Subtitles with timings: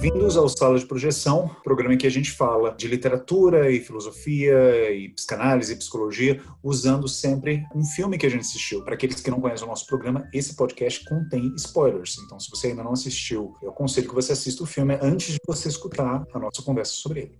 [0.00, 4.90] Bem-vindos ao Sala de Projeção, programa em que a gente fala de literatura e filosofia
[4.90, 8.82] e psicanálise e psicologia, usando sempre um filme que a gente assistiu.
[8.82, 12.16] Para aqueles que não conhecem o nosso programa, esse podcast contém spoilers.
[12.24, 15.40] Então, se você ainda não assistiu, eu aconselho que você assista o filme antes de
[15.46, 17.38] você escutar a nossa conversa sobre ele.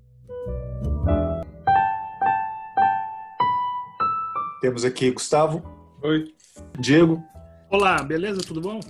[4.60, 5.62] Temos aqui Gustavo.
[6.02, 6.34] Oi.
[6.78, 7.24] Diego.
[7.70, 8.42] Olá, beleza?
[8.42, 8.80] Tudo bom?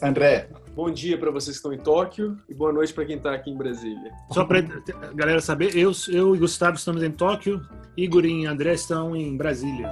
[0.00, 0.48] André.
[0.76, 3.50] Bom dia para vocês que estão em Tóquio e boa noite para quem está aqui
[3.50, 4.12] em Brasília.
[4.30, 7.66] Só para a galera saber, eu, eu e Gustavo estamos em Tóquio,
[7.96, 9.88] Igor e André estão em Brasília.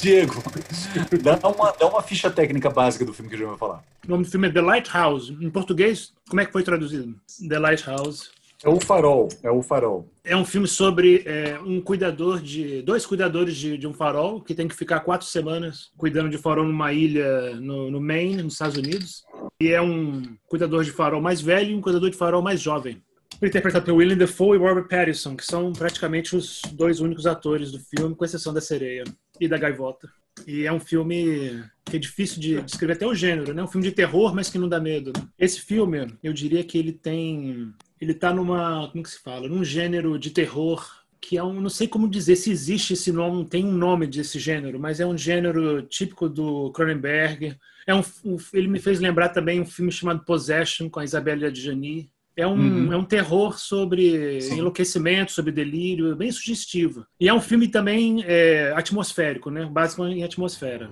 [0.00, 0.42] Diego,
[1.22, 3.84] dá uma, dá uma ficha técnica básica do filme que a gente vai falar.
[4.06, 5.36] O nome do filme é The Lighthouse.
[5.38, 7.14] Em português, como é que foi traduzido?
[7.46, 8.30] The Lighthouse.
[8.62, 10.12] É o farol, é o farol.
[10.22, 12.82] É um filme sobre é, um cuidador de.
[12.82, 16.66] dois cuidadores de, de, um farol que tem que ficar quatro semanas cuidando de farol
[16.66, 19.24] numa ilha no, no Maine, nos Estados Unidos.
[19.62, 23.02] E é um cuidador de farol mais velho e um cuidador de farol mais jovem.
[23.42, 27.78] Interpretado pelo William Defoe e Robert Pattinson, que são praticamente os dois únicos atores do
[27.78, 29.04] filme, com exceção da sereia
[29.40, 30.06] e da gaivota.
[30.46, 33.62] E é um filme que é difícil de descrever até o gênero, né?
[33.62, 35.12] Um filme de terror, mas que não dá medo.
[35.38, 39.62] Esse filme, eu diria que ele tem ele tá numa, como que se fala, num
[39.62, 43.64] gênero de terror que é um, não sei como dizer se existe esse nome, tem
[43.64, 47.56] um nome desse gênero, mas é um gênero típico do Cronenberg.
[47.86, 51.44] É um, um ele me fez lembrar também um filme chamado Possession com a Isabelle
[51.44, 52.10] Adjani.
[52.36, 52.92] É um, uhum.
[52.92, 54.58] é um terror sobre Sim.
[54.58, 57.04] enlouquecimento, sobre delírio, bem sugestivo.
[57.18, 59.68] E é um filme também é, atmosférico, né?
[59.70, 60.88] Básico em atmosfera.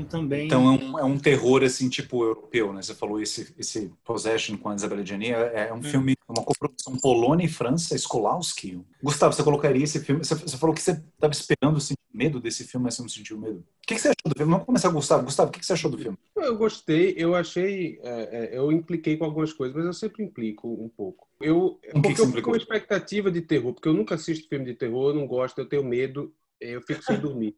[0.00, 0.46] Então também.
[0.46, 2.82] Então é um, é um terror assim tipo europeu, né?
[2.82, 5.82] Você falou esse esse Possession com a Isabelle Gianni é, é um é.
[5.82, 8.80] filme uma coprodução Polônia e França, Skolowski.
[9.02, 10.24] Gustavo, você colocaria esse filme?
[10.24, 13.38] Você, você falou que você estava esperando assim, medo desse filme, mas você não sentiu
[13.38, 13.58] medo.
[13.58, 14.52] O que, que, você achou do filme?
[14.52, 15.24] Vamos começar, Gustavo.
[15.24, 16.16] Gustavo, o que, que você achou do filme?
[16.36, 17.14] Eu gostei.
[17.16, 17.98] Eu achei.
[18.02, 21.28] É, é eu impliquei com algumas coisas, mas eu sempre implico um pouco.
[21.40, 24.74] Eu, porque que eu fico com expectativa de terror, porque eu nunca assisto filme de
[24.74, 27.56] terror, eu não gosto, eu tenho medo, eu fico sem dormir.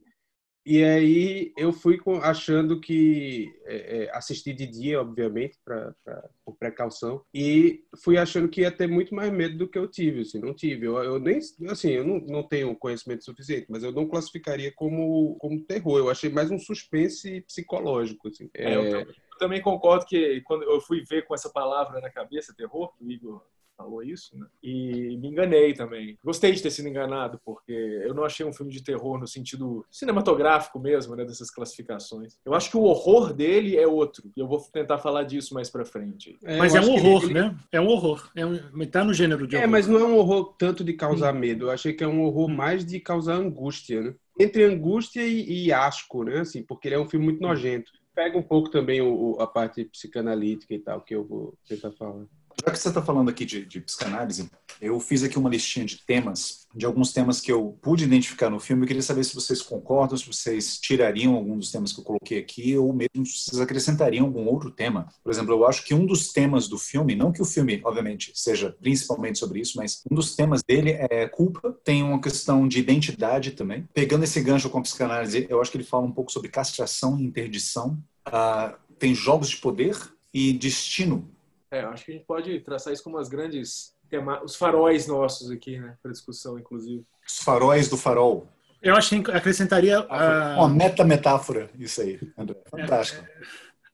[0.65, 6.57] E aí eu fui achando que é, é, assisti de dia, obviamente, pra, pra, por
[6.57, 10.21] precaução, e fui achando que ia ter muito mais medo do que eu tive.
[10.21, 10.87] Assim, não tive.
[10.87, 15.37] Eu, eu nem, assim, eu não, não tenho conhecimento suficiente, mas eu não classificaria como,
[15.37, 15.99] como terror.
[15.99, 18.29] Eu achei mais um suspense psicológico.
[18.29, 18.49] Assim.
[18.55, 19.07] É, eu,
[19.39, 23.43] também concordo que quando eu fui ver com essa palavra na cabeça, terror, o Igor
[23.77, 24.47] falou isso, né?
[24.63, 26.17] E me enganei também.
[26.25, 29.85] Gostei de ter sido enganado, porque eu não achei um filme de terror no sentido
[29.91, 31.25] cinematográfico mesmo, né?
[31.25, 32.39] Dessas classificações.
[32.45, 34.31] Eu acho que o horror dele é outro.
[34.37, 36.39] E eu vou tentar falar disso mais pra frente.
[36.45, 37.35] É, mas é um horror, ele...
[37.35, 37.57] né?
[37.71, 38.31] É um horror.
[38.37, 38.59] É um...
[38.91, 39.69] Tá no gênero de é, horror.
[39.69, 41.39] É, mas não é um horror tanto de causar hum.
[41.39, 41.67] medo.
[41.67, 44.15] Eu achei que é um horror mais de causar angústia, né?
[44.39, 46.41] Entre angústia e, e asco, né?
[46.41, 47.93] Assim, porque ele é um filme muito nojento.
[48.15, 52.25] Pega um pouco também o, a parte psicanalítica e tal, que eu vou tentar falar.
[52.65, 54.49] Já que você está falando aqui de, de, psicanálise,
[54.81, 58.61] eu fiz aqui uma listinha de temas, de alguns temas que eu pude identificar no
[58.61, 58.85] filme.
[58.85, 62.39] Eu queria saber se vocês concordam, se vocês tirariam algum dos temas que eu coloquei
[62.39, 65.09] aqui, ou mesmo se vocês acrescentariam algum outro tema.
[65.25, 68.31] Por exemplo, eu acho que um dos temas do filme, não que o filme, obviamente,
[68.33, 72.79] seja principalmente sobre isso, mas um dos temas dele é culpa, tem uma questão de
[72.79, 73.89] identidade também.
[73.93, 77.19] Pegando esse gancho com a psicanálise, eu acho que ele fala um pouco sobre castração
[77.19, 77.99] e interdição.
[78.29, 79.97] Uh, tem jogos de poder
[80.33, 81.29] e destino
[81.73, 84.45] é, acho que a gente pode traçar isso como as grandes tema...
[84.45, 87.03] os faróis nossos aqui, né, para discussão, inclusive.
[87.27, 88.47] Os faróis do farol.
[88.83, 90.57] Eu acho que acrescentaria a...
[90.59, 92.57] uma meta metáfora isso aí, André.
[92.71, 93.25] Fantástico.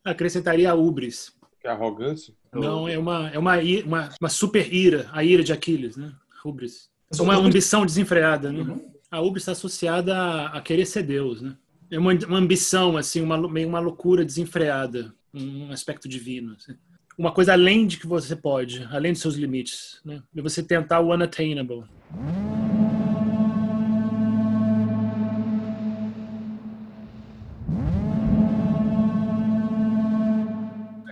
[0.05, 1.33] É, acrescentaria a ubris.
[1.61, 2.35] Que é arrogância?
[2.53, 6.13] Não, é uma é uma, uma, uma super ira, a ira de Aquiles, né?
[6.45, 6.91] Ubris.
[7.21, 8.61] Uma ambição desenfreada, né?
[8.61, 8.93] Uhum.
[9.11, 11.57] A ubris está associada a, a, querer ser Deus, né?
[11.91, 16.57] É uma, uma ambição assim, uma meio uma loucura desenfreada, um aspecto divino.
[16.59, 16.75] Assim
[17.19, 20.23] uma coisa além de que você pode, além dos seus limites, né?
[20.33, 21.83] E você tentar o unattainable.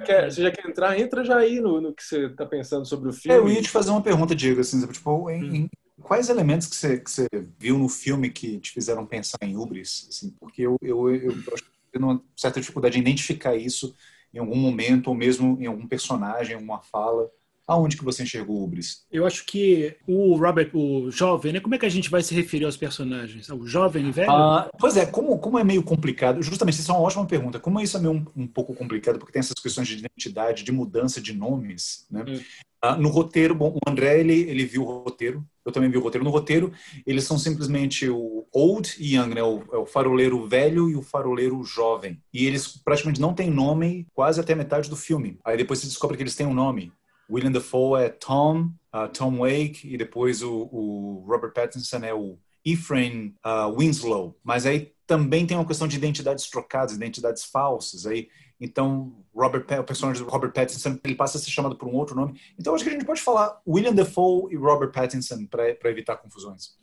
[0.04, 0.96] Quer, você já quer entrar?
[0.96, 3.36] Entra já aí no, no que você está pensando sobre o filme.
[3.36, 5.70] É, eu ia te fazer uma pergunta, Diego, assim, tipo, em, em,
[6.00, 7.26] quais elementos que você, que você
[7.58, 10.06] viu no filme que te fizeram pensar em Ubris?
[10.08, 13.56] Assim, porque eu, eu, eu, eu acho que eu tenho uma certa dificuldade em identificar
[13.56, 13.92] isso
[14.36, 17.30] em algum momento, ou mesmo em algum personagem, uma fala.
[17.66, 19.04] Aonde que você enxergou o Ubris?
[19.10, 21.60] Eu acho que o Robert, o jovem, né?
[21.60, 23.48] Como é que a gente vai se referir aos personagens?
[23.48, 24.30] O jovem e velho?
[24.30, 27.58] Ah, pois é, como, como é meio complicado, justamente, isso é uma ótima pergunta.
[27.58, 30.70] Como isso é meio um, um pouco complicado, porque tem essas questões de identidade, de
[30.70, 32.24] mudança de nomes, né?
[32.28, 32.40] Hum.
[32.80, 36.00] Ah, no roteiro, bom, o André, ele, ele viu o roteiro, eu também vi o
[36.00, 36.24] roteiro.
[36.24, 36.72] No roteiro,
[37.04, 39.42] eles são simplesmente o old e young, né?
[39.42, 42.20] O, é o faroleiro velho e o faroleiro jovem.
[42.32, 45.38] E eles praticamente não têm nome quase até metade do filme.
[45.44, 46.92] Aí depois se descobre que eles têm um nome.
[47.30, 52.38] William Dafoe é Tom, uh, Tom Wake, e depois o, o, Robert Pattinson é o
[52.64, 54.38] Ephraim uh, Winslow.
[54.42, 58.06] Mas aí também tem uma questão de identidades trocadas, identidades falsas.
[58.06, 58.28] Aí,
[58.60, 62.16] então, Robert, o personagem do Robert Pattinson ele passa a ser chamado por um outro
[62.16, 62.40] nome.
[62.58, 66.76] Então, acho que a gente pode falar William Dafoe e Robert Pattinson para evitar confusões.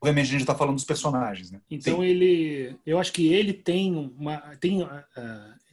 [0.00, 1.60] Obviamente, a gente está falando dos personagens, né?
[1.70, 4.88] Então, ele, eu acho que ele tem uma, tem uh,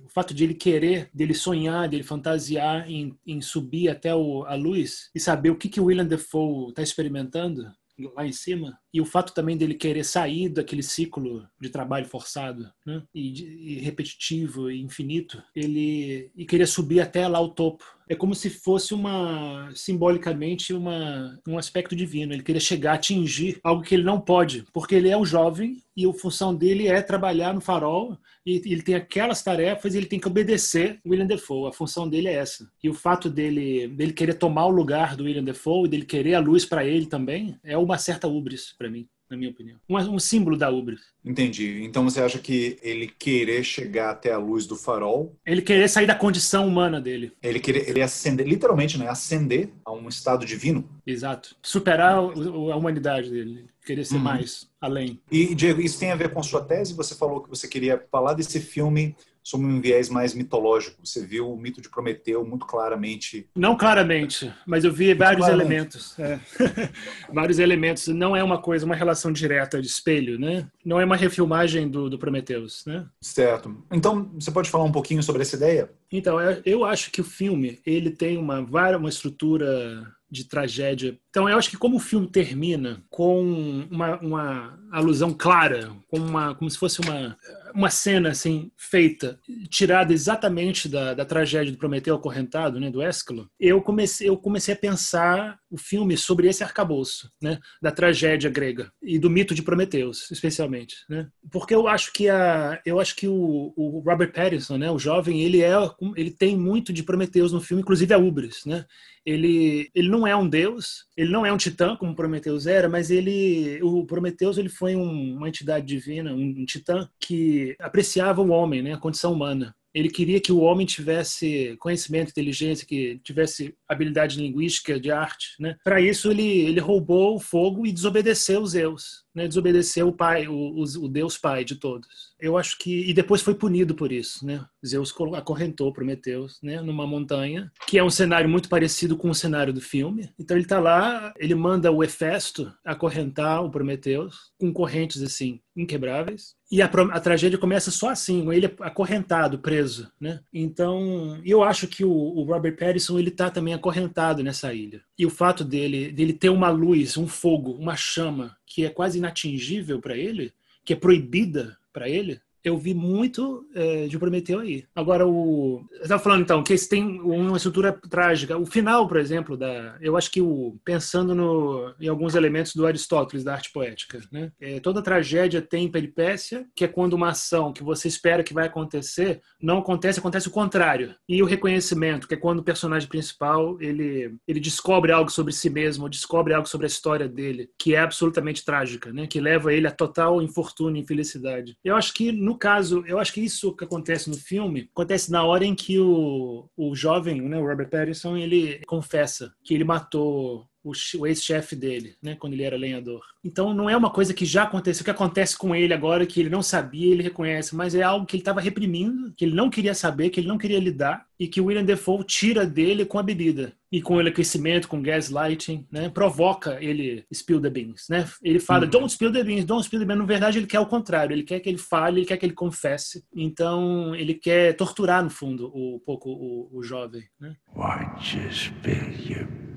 [0.06, 4.56] o fato de ele querer, dele sonhar, dele fantasiar em, em subir até o, a
[4.56, 7.70] luz e saber o que, que o William Defoe está experimentando
[8.16, 12.70] lá em cima, e o fato também dele querer sair daquele ciclo de trabalho forçado
[12.86, 13.02] né?
[13.14, 17.84] e, e repetitivo e infinito, ele e querer subir até lá o topo.
[18.10, 22.34] É como se fosse uma simbolicamente uma, um aspecto divino.
[22.34, 26.06] Ele queria chegar, atingir algo que ele não pode, porque ele é um jovem e
[26.06, 30.20] a função dele é trabalhar no farol e ele tem aquelas tarefas e ele tem
[30.20, 31.70] que obedecer William Defoe.
[31.70, 32.70] A função dele é essa.
[32.84, 36.34] E o fato dele, dele querer tomar o lugar do William Defoe e dele querer
[36.34, 39.78] a luz para ele também é uma certa ubris para mim na minha opinião.
[39.90, 41.00] Um, um símbolo da Ubris.
[41.24, 41.84] Entendi.
[41.84, 45.38] Então você acha que ele querer chegar até a luz do farol.
[45.46, 47.32] Ele querer sair da condição humana dele.
[47.42, 49.08] Ele querer ele ascender, literalmente, né?
[49.08, 50.88] Ascender a um estado divino.
[51.08, 51.56] Exato.
[51.62, 53.66] Superar a humanidade dele.
[53.86, 54.22] Querer ser uhum.
[54.22, 55.20] mais, além.
[55.32, 56.94] E, Diego, isso tem a ver com sua tese?
[56.94, 60.98] Você falou que você queria falar desse filme sob um viés mais mitológico.
[61.04, 63.48] Você viu o mito de Prometeu muito claramente.
[63.56, 65.72] Não claramente, mas eu vi muito vários claramente.
[65.72, 66.20] elementos.
[66.20, 66.40] É.
[67.34, 68.08] vários elementos.
[68.08, 70.68] Não é uma coisa, uma relação direta de espelho, né?
[70.86, 73.06] Não é uma refilmagem do, do Prometheus, né?
[73.20, 73.84] Certo.
[73.92, 75.90] Então, você pode falar um pouquinho sobre essa ideia?
[76.12, 81.20] Então, eu acho que o filme ele tem uma, uma estrutura de tragédia.
[81.30, 86.56] Então, eu acho que como o filme termina com uma, uma alusão clara, como, uma,
[86.56, 87.38] como se fosse uma,
[87.74, 89.40] uma cena assim feita,
[89.70, 94.74] tirada exatamente da, da tragédia do Prometeu acorrentado, né, do Ésquilo, eu comecei, eu comecei
[94.74, 99.64] a pensar o filme sobre esse arcabouço, né, da tragédia grega e do mito de
[99.64, 101.28] Prometeus, especialmente, né?
[101.50, 105.42] Porque eu acho que a, eu acho que o, o Robert Pattinson, né, o jovem,
[105.42, 105.74] ele é,
[106.16, 108.86] ele tem muito de Prometeus no filme, inclusive a Ubris, né?
[109.26, 113.12] ele, ele não é um deus, ele não é um titã como Prometeus era, mas
[113.12, 118.50] ele o Prometeus ele foi um, uma entidade divina, um, um titã que apreciava o
[118.50, 119.76] homem, né, a condição humana.
[119.94, 125.56] Ele queria que o homem tivesse conhecimento, inteligência, que tivesse habilidade linguística, de arte.
[125.60, 125.76] Né?
[125.84, 130.48] Para isso, ele, ele roubou o fogo e desobedeceu os Zeus né, desobedeceu o pai,
[130.48, 132.08] o, o, Deus pai de todos.
[132.40, 134.66] Eu acho que e depois foi punido por isso, né?
[134.86, 139.72] Zeus acorrentou Prometeus, né, numa montanha, que é um cenário muito parecido com o cenário
[139.72, 140.30] do filme.
[140.40, 146.56] Então ele está lá, ele manda o Hefesto acorrentar o Prometeus com correntes assim inquebráveis.
[146.70, 150.40] E a, a, tragédia começa só assim, ele acorrentado, preso, né?
[150.54, 155.02] Então, eu acho que o, o Robert Pattinson ele tá também acorrentado nessa ilha.
[155.18, 159.18] E o fato dele dele ter uma luz, um fogo, uma chama que é quase
[159.18, 160.54] inatingível para ele,
[160.86, 164.86] que é proibida para ele, eu vi muito é, de Prometeu aí.
[164.96, 165.84] Agora, o.
[165.94, 168.58] Eu estava falando então que esse tem uma estrutura trágica.
[168.58, 169.98] O final, por exemplo, da.
[170.00, 170.78] Eu acho que o.
[170.86, 174.52] Pensando no, em alguns elementos do Aristóteles, da arte poética, né?
[174.60, 178.68] É, toda tragédia tem peripécia, que é quando uma ação que você espera que vai
[178.68, 181.16] acontecer não acontece, acontece o contrário.
[181.28, 185.70] E o reconhecimento, que é quando o personagem principal ele, ele descobre algo sobre si
[185.70, 189.26] mesmo, descobre algo sobre a história dele, que é absolutamente trágica, né?
[189.26, 191.76] Que leva ele a total infortúnio e infelicidade.
[191.84, 195.32] Eu acho que no no caso, eu acho que isso que acontece no filme acontece
[195.32, 199.86] na hora em que o, o jovem, né, o Robert Pattinson, ele confessa que ele
[199.86, 203.22] matou o, o ex-chefe dele, né, quando ele era lenhador.
[203.44, 206.50] Então não é uma coisa que já aconteceu, que acontece com ele agora, que ele
[206.50, 209.94] não sabia, ele reconhece, mas é algo que ele estava reprimindo, que ele não queria
[209.94, 213.24] saber, que ele não queria lidar, e que o William Defoe tira dele com a
[213.24, 213.74] bebida.
[213.92, 218.26] E com o aquecimento, com gaslighting, né, provoca ele spill the beans, né?
[218.42, 218.90] Ele fala, uhum.
[218.90, 220.20] don't spill the beans, don't spill the beans.
[220.20, 222.54] Na verdade, ele quer o contrário, ele quer que ele fale, ele quer que ele
[222.54, 223.26] confesse.
[223.36, 227.56] Então, ele quer torturar, no fundo, um pouco o, o jovem, né?
[227.76, 229.71] Why just spill your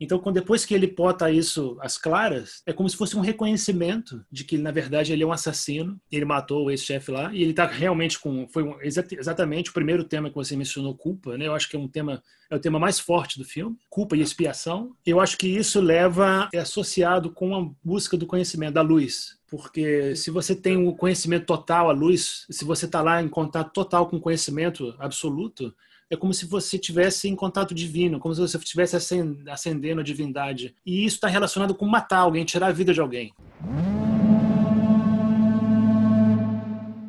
[0.00, 4.44] Então, depois que ele bota isso às claras, é como se fosse um reconhecimento de
[4.44, 7.66] que, na verdade, ele é um assassino, ele matou o ex-chefe lá, e ele está
[7.66, 8.46] realmente com.
[8.48, 11.46] Foi um, exatamente o primeiro tema que você mencionou, culpa, né?
[11.46, 14.20] Eu acho que é um tema é o tema mais forte do filme, culpa e
[14.20, 14.92] expiação.
[15.06, 19.38] Eu acho que isso leva, é associado com a busca do conhecimento, da luz.
[19.48, 23.28] Porque se você tem o um conhecimento total, a luz, se você está lá em
[23.28, 25.72] contato total com o conhecimento absoluto,
[26.10, 28.96] é como se você estivesse em contato divino, como se você estivesse
[29.48, 30.74] acendendo a divindade.
[30.84, 33.32] E isso está relacionado com matar alguém, tirar a vida de alguém.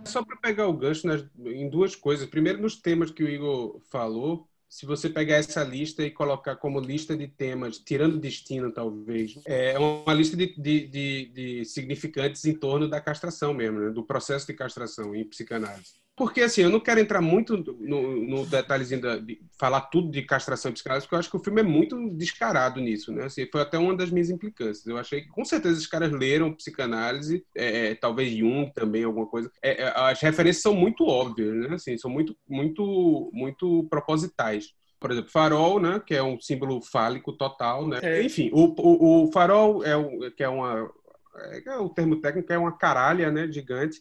[0.06, 2.28] Só para pegar o gancho nas, em duas coisas.
[2.30, 6.80] Primeiro, nos temas que o Igor falou, se você pegar essa lista e colocar como
[6.80, 12.54] lista de temas, tirando destino, talvez, é uma lista de, de, de, de significantes em
[12.54, 13.90] torno da castração mesmo, né?
[13.90, 16.02] do processo de castração em psicanálise.
[16.22, 20.70] Porque, assim, eu não quero entrar muito no, no detalhezinho de falar tudo de castração
[20.70, 23.24] e psicanálise, porque eu acho que o filme é muito descarado nisso, né?
[23.24, 24.86] Assim, foi até uma das minhas implicâncias.
[24.86, 29.26] Eu achei que, com certeza, os caras leram psicanálise, é, é talvez Jung também, alguma
[29.26, 29.52] coisa.
[29.64, 31.74] É, é, as referências são muito óbvias, né?
[31.74, 37.34] Assim, são muito, muito, muito propositais por exemplo, farol, né, que é um símbolo fálico
[37.34, 38.00] total, né?
[38.04, 38.22] É.
[38.22, 40.88] Enfim, o, o, o, farol é um, que é uma
[41.66, 44.00] é, o termo técnico é uma caralha, né, gigante.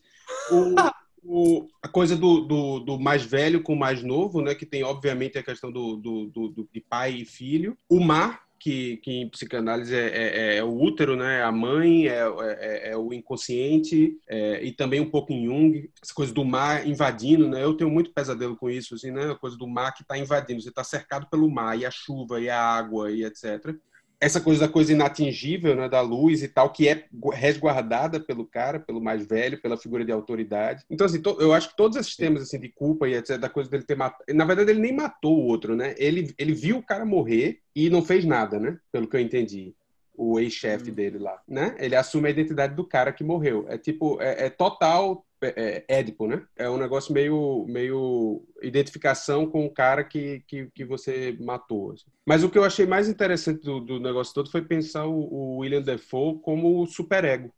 [0.51, 0.75] O,
[1.25, 4.83] o, a coisa do, do, do, mais velho com o mais novo, né, que tem
[4.83, 7.77] obviamente a questão do, do, do de pai e filho.
[7.89, 11.43] O mar, que, que em psicanálise é, é, é, o útero, né?
[11.43, 16.13] A mãe é, é, é o inconsciente é, e também um pouco em Jung, essa
[16.13, 17.65] coisa do mar invadindo, né?
[17.65, 19.31] Eu tenho muito pesadelo com isso, assim, né?
[19.31, 22.39] A coisa do mar que está invadindo, você está cercado pelo mar e a chuva
[22.39, 23.75] e a água e etc
[24.21, 28.79] essa coisa da coisa inatingível, né, da luz e tal, que é resguardada pelo cara,
[28.79, 30.85] pelo mais velho, pela figura de autoridade.
[30.91, 33.49] Então, assim, to, eu acho que todos esses temas, assim, de culpa e etc, da
[33.49, 34.23] coisa dele ter matado...
[34.35, 35.95] Na verdade, ele nem matou o outro, né?
[35.97, 38.79] Ele, ele viu o cara morrer e não fez nada, né?
[38.93, 39.75] Pelo que eu entendi.
[40.15, 40.95] O ex-chefe hum.
[40.95, 41.75] dele lá, né?
[41.79, 43.65] Ele assume a identidade do cara que morreu.
[43.69, 46.47] É tipo, é, é total é, é, Édipo, né?
[46.57, 51.93] É um negócio meio, meio identificação com o cara que, que, que você matou.
[51.93, 52.05] Assim.
[52.27, 55.57] Mas o que eu achei mais interessante do, do negócio todo foi pensar o, o
[55.59, 57.53] William Defoe como superego.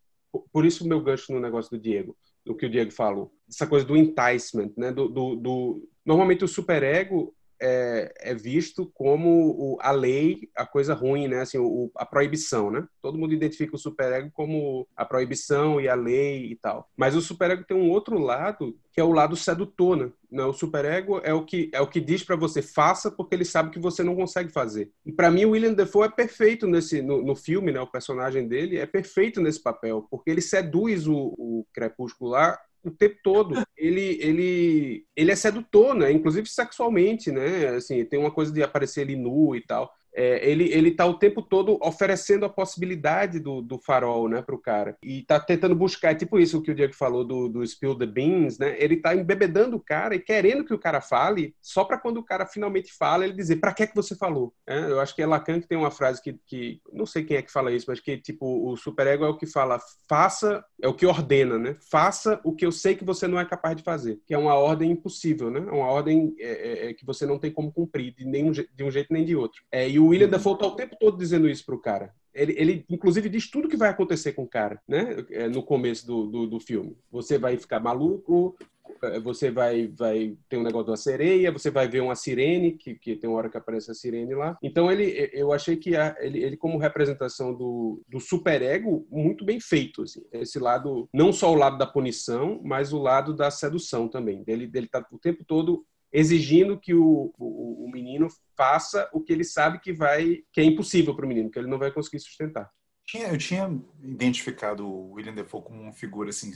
[0.52, 3.32] Por isso o meu gancho no negócio do Diego, do que o Diego falou.
[3.48, 4.92] Essa coisa do enticement, né?
[4.92, 5.88] Do, do, do...
[6.04, 11.42] Normalmente o superego é, é visto como o, a lei, a coisa ruim, né?
[11.42, 12.84] Assim, o, a proibição, né?
[13.00, 16.90] Todo mundo identifica o superego como a proibição e a lei e tal.
[16.96, 20.12] Mas o superego tem um outro lado que é o lado sedutor, né?
[20.30, 23.44] Não, o superego é o que é o que diz para você faça porque ele
[23.44, 24.90] sabe que você não consegue fazer.
[25.06, 27.80] E para mim o William Defoe é perfeito nesse no, no, filme, né?
[27.80, 32.90] O personagem dele é perfeito nesse papel porque ele seduz o, o crepúsculo lá o
[32.90, 33.62] tempo todo.
[33.76, 36.10] Ele, ele, ele é sedutor, né?
[36.10, 37.68] Inclusive sexualmente, né?
[37.68, 41.14] Assim, tem uma coisa de aparecer ele nu e tal é, ele ele está o
[41.14, 45.74] tempo todo oferecendo a possibilidade do, do farol, né, para o cara e está tentando
[45.74, 48.76] buscar, é tipo isso que o Diego falou do, do spill the beans, né?
[48.78, 52.24] Ele está embebedando o cara e querendo que o cara fale, só para quando o
[52.24, 54.54] cara finalmente fala ele dizer para que é que você falou.
[54.66, 57.36] É, eu acho que é Lacan que tem uma frase que, que não sei quem
[57.36, 59.78] é que fala isso, mas que tipo o superego é o que fala
[60.08, 61.76] faça é o que ordena, né?
[61.90, 64.54] Faça o que eu sei que você não é capaz de fazer, que é uma
[64.54, 65.60] ordem impossível, né?
[65.60, 68.84] É uma ordem é, é, é, que você não tem como cumprir de nenhum de
[68.84, 69.62] um jeito nem de outro.
[69.70, 72.12] É, e o William Dafoe tá o tempo todo dizendo isso pro cara.
[72.34, 75.24] Ele, ele, inclusive, diz tudo que vai acontecer com o cara, né?
[75.30, 76.96] É, no começo do, do, do, filme.
[77.10, 78.56] Você vai ficar maluco,
[79.02, 82.94] é, você vai, vai ter um negócio da sereia, você vai ver uma sirene, que,
[82.94, 84.56] que tem uma hora que aparece a sirene lá.
[84.62, 89.60] Então, ele, eu achei que a, ele, ele, como representação do, do superego, muito bem
[89.60, 90.02] feito.
[90.02, 90.22] Assim.
[90.32, 94.42] Esse lado, não só o lado da punição, mas o lado da sedução também.
[94.46, 99.32] Ele, ele tá o tempo todo exigindo que o, o, o, menino faça o que
[99.32, 102.20] ele sabe que vai que é impossível para o menino, que ele não vai conseguir
[102.20, 102.70] sustentar.
[103.14, 103.68] Eu tinha
[104.02, 106.52] identificado o William Defoe como uma figura assim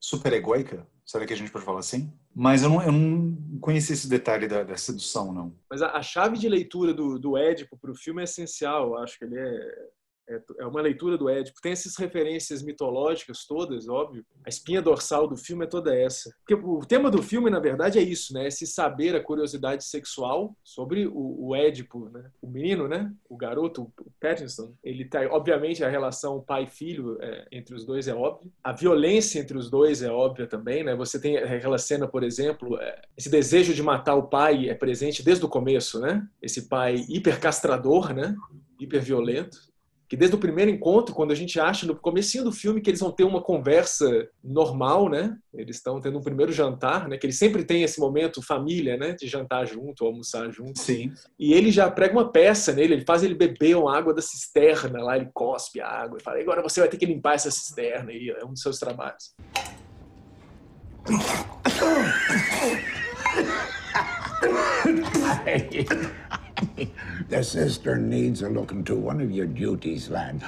[0.00, 2.12] super egóica, será que a gente pode falar assim?
[2.34, 5.56] Mas eu não, eu não conhecia esse detalhe da, da sedução, não.
[5.70, 8.88] Mas a, a, chave de leitura do, do Édipo para o filme é essencial.
[8.88, 9.88] Eu acho que ele é
[10.28, 11.60] é, é uma leitura do Édipo.
[11.60, 14.24] Tem essas referências mitológicas todas, óbvio.
[14.44, 16.34] A espinha dorsal do filme é toda essa.
[16.38, 18.46] Porque o tema do filme, na verdade, é isso, né?
[18.46, 22.30] Esse saber, a curiosidade sexual sobre o, o Édipo, né?
[22.40, 23.12] O menino, né?
[23.28, 24.74] O garoto, o Pattinson.
[24.82, 28.50] Ele tá, obviamente, a relação pai-filho é, entre os dois é óbvia.
[28.62, 30.94] A violência entre os dois é óbvia também, né?
[30.96, 35.22] Você tem aquela cena, por exemplo, é, esse desejo de matar o pai é presente
[35.22, 36.26] desde o começo, né?
[36.40, 38.34] Esse pai hipercastrador, né?
[38.80, 39.73] Hiperviolento
[40.08, 43.00] que desde o primeiro encontro, quando a gente acha no comecinho do filme que eles
[43.00, 45.36] vão ter uma conversa normal, né?
[45.52, 47.16] Eles estão tendo um primeiro jantar, né?
[47.16, 49.12] Que eles sempre têm esse momento família, né?
[49.12, 50.78] De jantar junto, almoçar junto.
[50.78, 51.12] Sim.
[51.38, 55.02] E ele já prega uma peça nele, ele faz ele beber uma água da cisterna
[55.02, 58.10] lá, ele cospe a água e fala: agora você vai ter que limpar essa cisterna
[58.10, 59.34] aí, é um dos seus trabalhos.
[67.28, 70.40] The sister needs a look into one of your duties, lad.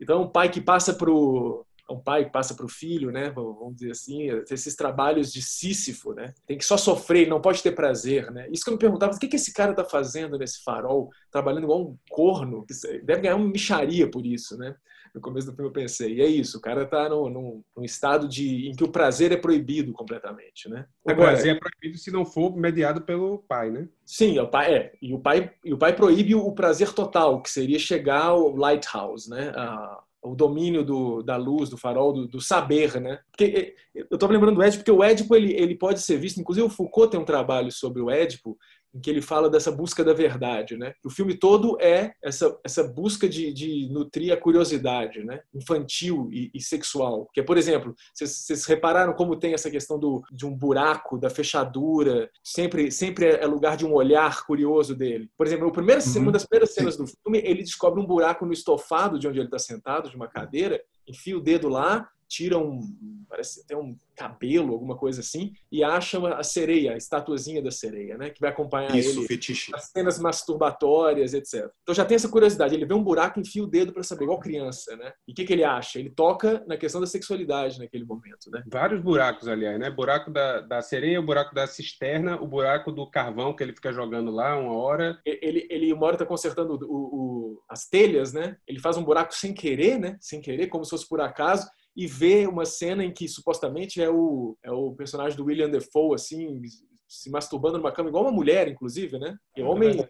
[0.00, 3.30] Então, um pai que passa pro um pai que passa para o filho, né?
[3.30, 6.34] Vamos dizer assim, esses trabalhos de Sísifo, né?
[6.46, 8.46] Tem que só sofrer, não pode ter prazer, né?
[8.50, 11.64] Isso que eu me perguntava, o que, que esse cara está fazendo nesse farol, trabalhando
[11.64, 12.66] igual um corno?
[13.02, 14.74] Deve ganhar uma micharia por isso, né?
[15.14, 17.84] No começo do filme eu pensei, e é isso, o cara está num, num, num,
[17.84, 20.86] estado de, em que o prazer é proibido completamente, né?
[21.04, 23.88] O Agora, prazer é proibido se não for mediado pelo pai, né?
[24.04, 24.92] Sim, o pai é.
[25.00, 29.28] E o pai, e o pai proíbe o prazer total, que seria chegar ao lighthouse,
[29.28, 29.52] né?
[29.54, 33.20] A, o domínio do, da luz, do farol, do, do saber, né?
[33.30, 36.66] Porque, eu estou lembrando do Édipo, porque o Édipo ele, ele pode ser visto, inclusive
[36.66, 38.58] o Foucault tem um trabalho sobre o Édipo,
[38.98, 40.92] em que ele fala dessa busca da verdade, né?
[41.04, 45.40] O filme todo é essa, essa busca de, de nutrir a curiosidade, né?
[45.54, 47.28] Infantil e, e sexual.
[47.32, 51.30] Que é, por exemplo, vocês repararam como tem essa questão do, de um buraco, da
[51.30, 55.30] fechadura, sempre, sempre é lugar de um olhar curioso dele.
[55.36, 56.22] Por exemplo, primeiro, uhum.
[56.22, 59.46] uma das primeiras cenas do filme, ele descobre um buraco no estofado de onde ele
[59.46, 62.80] está sentado, de uma cadeira, enfia o dedo lá, tira um,
[63.28, 68.18] parece até um cabelo, alguma coisa assim, e acha a sereia, a estatuazinha da sereia,
[68.18, 68.30] né?
[68.30, 69.72] Que vai acompanhar Isso, ele fetiche.
[69.74, 71.70] as cenas masturbatórias, etc.
[71.82, 72.74] Então já tem essa curiosidade.
[72.74, 75.12] Ele vê um buraco, enfia o dedo para saber, igual criança, né?
[75.26, 75.98] E o que, que ele acha?
[75.98, 78.62] Ele toca na questão da sexualidade naquele momento, né?
[78.66, 79.90] Vários buracos, aliás, né?
[79.90, 83.92] Buraco da, da sereia, o buraco da cisterna, o buraco do carvão que ele fica
[83.92, 85.18] jogando lá uma hora.
[85.24, 88.56] Ele, ele uma hora tá consertando o, o, as telhas, né?
[88.66, 90.16] Ele faz um buraco sem querer, né?
[90.20, 91.68] Sem querer, como se fosse por acaso
[91.98, 96.14] e vê uma cena em que supostamente é o, é o personagem do William Defoe,
[96.14, 96.62] assim,
[97.08, 99.36] se masturbando numa cama, igual uma mulher, inclusive, né?
[99.56, 100.06] E homem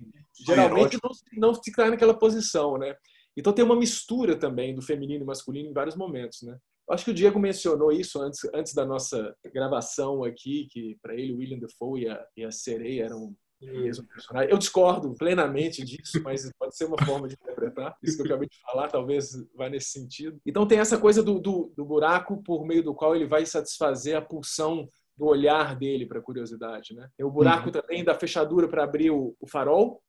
[0.47, 2.95] geralmente não, não fica naquela posição, né?
[3.35, 6.59] Então tem uma mistura também do feminino e masculino em vários momentos, né?
[6.91, 11.33] Acho que o Diego mencionou isso antes, antes da nossa gravação aqui, que para ele
[11.33, 14.51] o William Defoe e a, e a sereia eram personagem.
[14.51, 17.97] Eu discordo plenamente disso, mas pode ser uma forma de interpretar.
[18.03, 20.41] Isso que eu acabei de falar, talvez vá nesse sentido.
[20.47, 24.17] Então tem essa coisa do, do, do buraco por meio do qual ele vai satisfazer
[24.17, 27.09] a pulsão do olhar dele para a curiosidade, né?
[27.17, 27.73] Tem o buraco uhum.
[27.73, 30.01] também da fechadura para abrir o, o farol,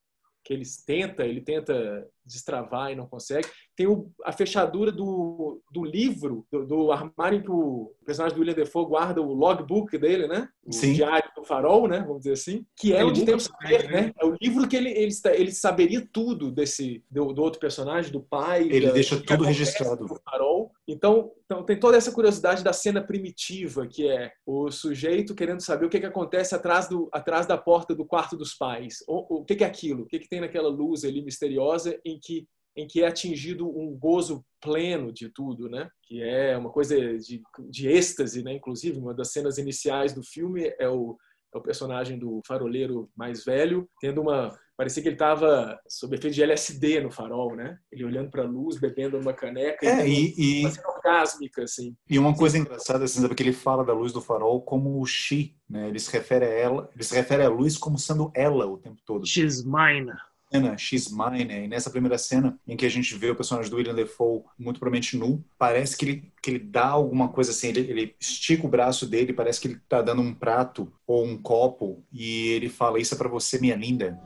[0.43, 3.48] que ele tenta, ele tenta destravar e não consegue.
[3.76, 8.56] Tem o, a fechadura do, do livro, do, do, armário que o personagem do William
[8.56, 10.48] Defoe guarda o logbook dele, né?
[10.65, 10.94] O Sim.
[10.94, 12.00] diário do farol, né?
[12.00, 12.65] Vamos dizer assim.
[12.76, 14.13] Que é ele onde tem o saber, né?
[14.20, 18.22] É o livro que ele, ele, ele saberia tudo desse do, do outro personagem, do
[18.22, 18.63] pai.
[18.63, 20.06] Ele da, deixa tudo registrado.
[20.06, 20.72] Do farol.
[20.88, 25.86] Então, então tem toda essa curiosidade da cena primitiva, que é o sujeito querendo saber
[25.86, 29.04] o que, que acontece atrás, do, atrás da porta do quarto dos pais.
[29.08, 30.04] O, o que, que é aquilo?
[30.04, 33.97] O que, que tem naquela luz ali misteriosa em que em que é atingido um
[33.97, 35.89] gozo pleno de tudo, né?
[36.03, 38.53] Que é uma coisa de, de êxtase, né?
[38.53, 41.17] Inclusive, uma das cenas iniciais do filme é o,
[41.53, 46.34] é o personagem do faroleiro mais velho tendo uma parecia que ele estava sob efeito
[46.34, 47.77] de LSD no farol, né?
[47.91, 51.97] Ele olhando para a luz, bebendo uma caneca, é, e, e uma orgásmica, assim.
[52.10, 55.53] E uma coisa engraçada, assim, porque ele fala da luz do farol como o she,
[55.69, 55.89] né?
[55.89, 59.01] Ele se refere a ela, ele se refere à luz como sendo ela o tempo
[59.05, 59.27] todo.
[59.27, 60.13] She's mine
[60.52, 63.78] cena X Mine, e nessa primeira cena em que a gente vê o personagem do
[63.78, 67.82] William Defoe muito provavelmente nu, parece que ele, que ele dá alguma coisa assim, ele,
[67.82, 72.04] ele estica o braço dele, parece que ele tá dando um prato ou um copo,
[72.12, 74.20] e ele fala, isso é para você, minha linda.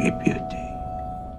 [0.00, 0.67] You, beauty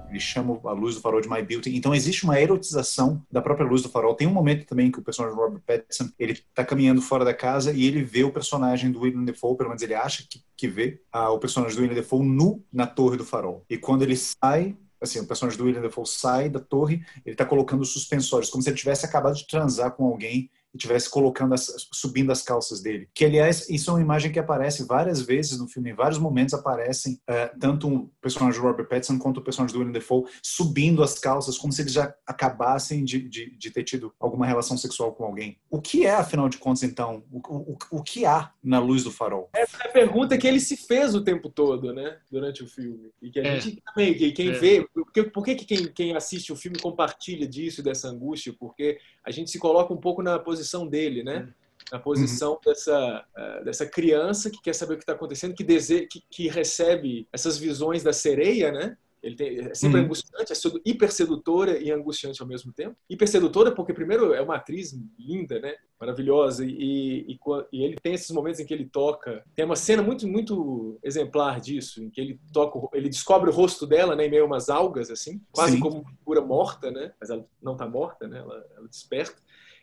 [0.10, 1.76] ele chama a luz do farol de My Beauty.
[1.76, 4.16] Então existe uma erotização da própria luz do farol.
[4.16, 7.72] Tem um momento também que o personagem Robert Pattinson, ele tá caminhando fora da casa
[7.72, 11.02] e ele vê o personagem do William Defoe, pelo menos ele acha que, que vê
[11.12, 13.66] ah, o personagem do William Defoe nu na torre do farol.
[13.70, 17.46] E quando ele sai, assim, o personagem do William Defoe sai da torre, ele está
[17.46, 21.88] colocando suspensórios, como se ele tivesse acabado de transar com alguém e tivesse colocando as,
[21.92, 23.10] subindo as calças dele.
[23.14, 26.54] Que aliás, isso é uma imagem que aparece várias vezes no filme, em vários momentos
[26.54, 31.04] aparecem uh, tanto o personagem do Robert Pattinson quanto o personagem do William Defoe subindo
[31.04, 35.14] as calças como se eles já acabassem de, de, de ter tido alguma relação sexual
[35.14, 35.58] com alguém.
[35.70, 37.40] O que é, afinal de contas, então, o,
[37.74, 39.50] o, o que há na luz do farol?
[39.54, 43.12] Essa é a pergunta que ele se fez o tempo todo, né, durante o filme.
[43.22, 43.60] E que a é.
[43.60, 44.52] gente também, que quem é.
[44.52, 48.54] vê, porque, por que, que quem, quem assiste o filme compartilha disso, dessa angústia?
[48.58, 51.54] Porque a gente se coloca um pouco na posição dele, né?
[51.92, 52.60] na posição uhum.
[52.66, 56.48] dessa, uh, dessa criança que quer saber o que está acontecendo, que, deseja, que, que
[56.48, 58.98] recebe essas visões da sereia, né?
[59.22, 60.06] Ele tem, é sempre uhum.
[60.06, 62.96] angustiante, é hiper sedutora e angustiante ao mesmo tempo.
[63.10, 65.76] Hiper sedutora porque, primeiro, é uma atriz linda, né?
[66.00, 66.64] Maravilhosa.
[66.64, 67.40] E, e,
[67.74, 69.44] e, ele tem esses momentos em que ele toca.
[69.54, 73.86] Tem uma cena muito, muito exemplar disso, em que ele toca, ele descobre o rosto
[73.86, 74.26] dela, né?
[74.26, 75.80] Em meio a umas algas, assim, quase Sim.
[75.82, 77.12] como uma figura morta, né?
[77.20, 78.40] Mas ela não está morta, né?
[78.40, 79.42] Ela, ela desperta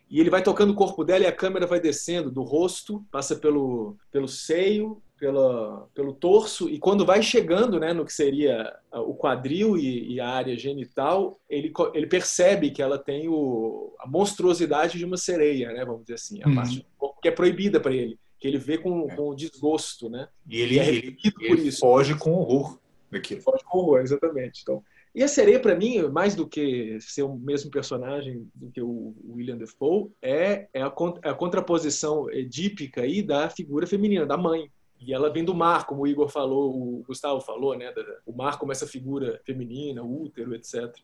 [0.09, 3.35] e ele vai tocando o corpo dela e a câmera vai descendo do rosto, passa
[3.37, 9.14] pelo, pelo seio, pela, pelo torso e quando vai chegando né, no que seria o
[9.14, 14.99] quadril e, e, a área genital, ele, ele percebe que ela tem o, a monstruosidade
[14.99, 16.55] de uma sereia, né, vamos dizer assim, a uhum.
[16.55, 19.16] parte do corpo que é proibida para ele, que ele vê com, é.
[19.16, 20.29] com desgosto, né?
[20.47, 22.79] E ele, é ele, ele foge com horror
[23.11, 23.40] daquilo.
[23.40, 24.61] Foge com horror, exatamente.
[24.62, 24.85] Então,
[25.16, 29.14] e a sereia, para mim, mais do que ser o mesmo personagem do que o
[29.26, 34.70] William Defoe, é, é a, a contraposição edípica aí da figura feminina, da mãe.
[35.00, 37.94] E ela vem do mar, como o Igor falou, o Gustavo falou, né?
[38.26, 40.94] O mar como essa figura feminina, útero, etc.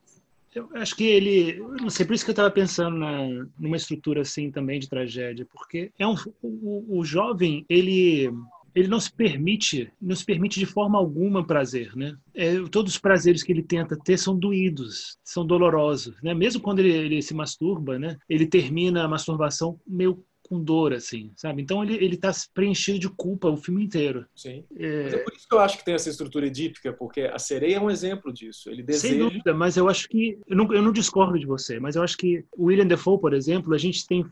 [0.55, 4.21] Eu acho que ele, não sei, por isso que eu estava pensando na, numa estrutura
[4.21, 8.31] assim também de tragédia, porque é um, o, o jovem ele
[8.75, 12.17] ele não se permite, não se permite de forma alguma prazer, né?
[12.35, 16.35] É, todos os prazeres que ele tenta ter são doídos, são dolorosos, né?
[16.35, 18.17] Mesmo quando ele, ele se masturba, né?
[18.29, 21.63] Ele termina a masturbação meio com dor, assim, sabe?
[21.63, 24.27] Então ele, ele tá preenchido de culpa o filme inteiro.
[24.37, 24.63] Sim.
[24.77, 25.05] É...
[25.05, 27.77] Mas é por isso que eu acho que tem essa estrutura edípica, porque a sereia
[27.77, 28.69] é um exemplo disso.
[28.69, 29.15] Ele deseja...
[29.15, 30.39] Sem dúvida, mas eu acho que...
[30.47, 33.33] Eu não, eu não discordo de você, mas eu acho que o William Defoe, por
[33.33, 34.27] exemplo, a gente tem...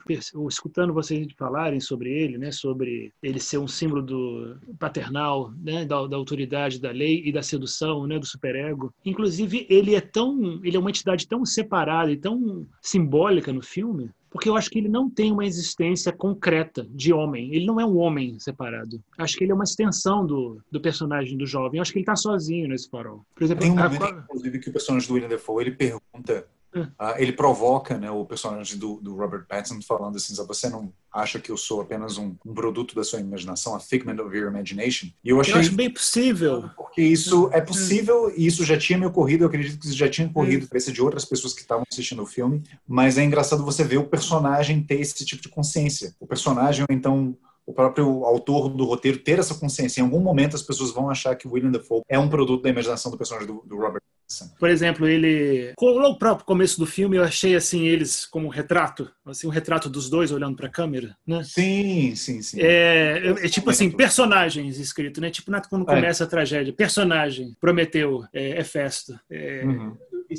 [0.47, 2.53] Escutando vocês falarem sobre ele, né?
[2.53, 5.87] Sobre ele ser um símbolo do paternal, né?
[5.87, 8.19] Da, da autoridade, da lei e da sedução, né?
[8.19, 8.93] Do superego.
[9.07, 10.61] Inclusive, ele é tão...
[10.63, 14.79] Ele é uma entidade tão separada e tão simbólica no filme porque eu acho que
[14.79, 17.53] ele não tem uma existência concreta de homem.
[17.55, 19.03] Ele não é um homem separado.
[19.19, 21.79] Acho que ele é uma extensão do, do personagem do jovem.
[21.79, 23.27] Eu acho que ele está sozinho nesse farol.
[23.35, 24.25] Por exemplo, tem um momento, a...
[24.25, 28.79] inclusive, que o personagem do William Defoe ele pergunta Uh, ele provoca né, o personagem
[28.79, 32.55] do, do, Robert Pattinson falando assim, você não acha que eu sou apenas um, um,
[32.55, 35.09] produto da sua imaginação, a figment of your imagination?
[35.25, 35.55] E eu achei...
[35.55, 36.71] Eu acho bem possível.
[36.77, 40.09] Porque isso é possível e isso já tinha me ocorrido, eu acredito que isso já
[40.09, 43.83] tinha ocorrido cabeça de outras pessoas que estavam assistindo o filme, mas é engraçado você
[43.83, 46.15] ver o personagem ter esse tipo de consciência.
[46.21, 47.37] O personagem, então,
[47.71, 50.01] o próprio autor do roteiro ter essa consciência.
[50.01, 52.69] Em algum momento as pessoas vão achar que o William Dafoe é um produto da
[52.69, 54.55] imaginação do personagem do, do Robert Pattinson.
[54.59, 55.73] Por exemplo, ele...
[55.81, 59.89] No próprio começo do filme eu achei assim eles como um retrato, assim um retrato
[59.89, 61.43] dos dois olhando para a câmera, né?
[61.45, 62.61] Sim, sim, sim.
[62.61, 65.31] É, é, é tipo assim, personagens escrito, né?
[65.31, 65.95] Tipo quando é.
[65.95, 66.27] começa é.
[66.27, 69.97] a tragédia, personagem, Prometeu, é, Hefesto, é, uhum.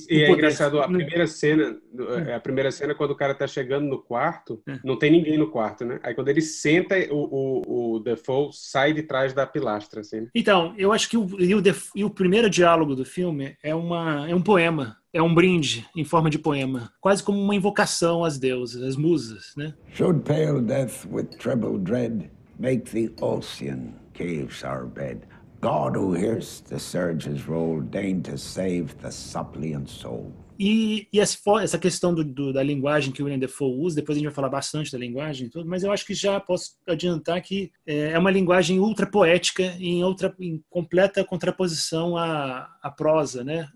[0.10, 1.78] E, é engraçado, a primeira cena,
[2.26, 4.80] é, a primeira cena quando o cara tá chegando no quarto, é.
[4.84, 6.00] não tem ninguém no quarto, né?
[6.02, 10.28] Aí quando ele senta, o, o, o Defoe sai de trás da pilastra, assim.
[10.34, 11.62] Então, eu acho que o, e o,
[11.96, 16.06] e o primeiro diálogo do filme é, uma, é um poema é um brinde em
[16.06, 19.74] forma de poema, quase como uma invocação às deusas, às musas, né?
[19.94, 25.28] Should pale death with treble dread make the ocean caves our bed.
[25.62, 30.34] God who hears the surges roll, deign to save the suppliant soul.
[30.60, 34.20] E, e essa questão do, do, da linguagem que o William Defoe usa, depois a
[34.20, 38.12] gente vai falar bastante da linguagem, mas eu acho que já posso adiantar que é,
[38.12, 43.68] é uma linguagem ultra poética em, outra, em completa contraposição à, à prosa, né?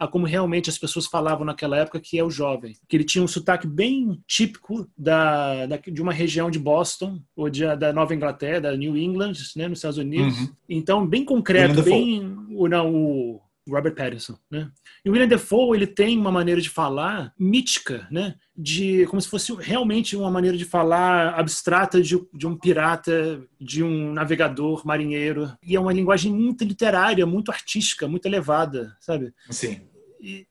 [0.00, 2.74] A como realmente as pessoas falavam naquela época, que é o jovem.
[2.88, 7.50] Que ele tinha um sotaque bem típico da, da de uma região de Boston, ou
[7.50, 10.38] de, da Nova Inglaterra, da New England, né, nos Estados Unidos.
[10.38, 10.48] Uhum.
[10.66, 12.34] Então, bem concreto, bem...
[12.52, 14.70] O, não, o Robert Pattinson, né?
[15.04, 18.36] E o William Defoe, ele tem uma maneira de falar mítica, né?
[18.56, 23.82] De, como se fosse realmente uma maneira de falar abstrata de, de um pirata, de
[23.82, 25.52] um navegador marinheiro.
[25.62, 29.34] E é uma linguagem muito literária, muito artística, muito elevada, sabe?
[29.50, 29.89] Sim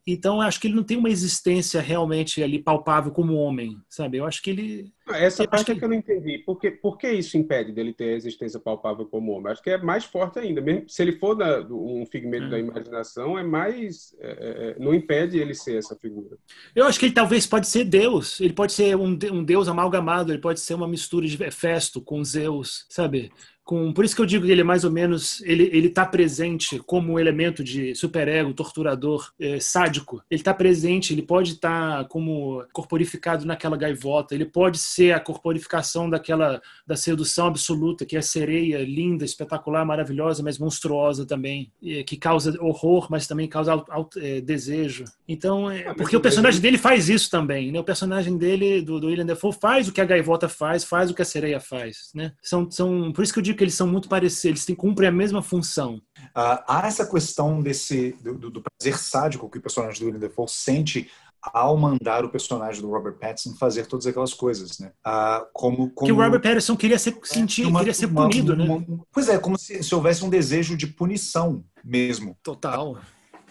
[0.06, 4.18] então acho que ele não tem uma existência realmente ali palpável como homem, sabe?
[4.18, 5.72] Eu acho que ele essa parte que...
[5.72, 6.38] é que eu não entendi.
[6.40, 9.52] Por que, por que isso impede dele ter a existência palpável como homem?
[9.52, 10.62] Acho que é mais forte ainda.
[10.62, 12.50] Mesmo se ele for da, um figmento é.
[12.50, 14.16] da imaginação, é mais.
[14.20, 16.38] É, é, é, não impede ele ser essa figura.
[16.76, 18.40] Eu acho que ele talvez pode ser Deus.
[18.40, 20.32] Ele pode ser um, um Deus amalgamado.
[20.32, 23.32] Ele pode ser uma mistura de Festo com Zeus, sabe?
[23.70, 23.94] Com.
[23.94, 25.42] Por isso que eu digo que ele é mais ou menos.
[25.42, 30.24] Ele ele está presente como um elemento de superego, torturador, é, sádico.
[30.28, 31.14] Ele está presente.
[31.14, 34.34] Ele pode estar tá como corporificado naquela gaivota.
[34.34, 39.86] Ele pode ser a corporificação daquela da sedução absoluta que é a sereia linda, espetacular,
[39.86, 41.72] maravilhosa, mas monstruosa também,
[42.08, 43.84] que causa horror, mas também causa
[44.18, 45.06] é, desejo.
[45.28, 47.80] Então, é, ah, porque o personagem dele faz isso também, né?
[47.80, 51.14] O personagem dele do, do William Defoe faz o que a gaivota faz, faz o
[51.14, 52.32] que a sereia faz, né?
[52.42, 55.10] São, são por isso que eu digo que eles são muito parecidos, eles têm, cumprem
[55.10, 55.96] a mesma função.
[56.18, 60.20] Uh, há essa questão desse do, do, do, prazer sádico que o personagem do William
[60.20, 64.92] Defoe sente ao mandar o personagem do Robert Pattinson fazer todas aquelas coisas, né?
[65.06, 66.08] Uh, como, como...
[66.08, 68.98] Que o Robert Pattinson queria ser sentir, uma, queria ser punido, uma, uma, né?
[69.12, 72.38] Pois é, como se, se houvesse um desejo de punição mesmo.
[72.42, 72.98] Total.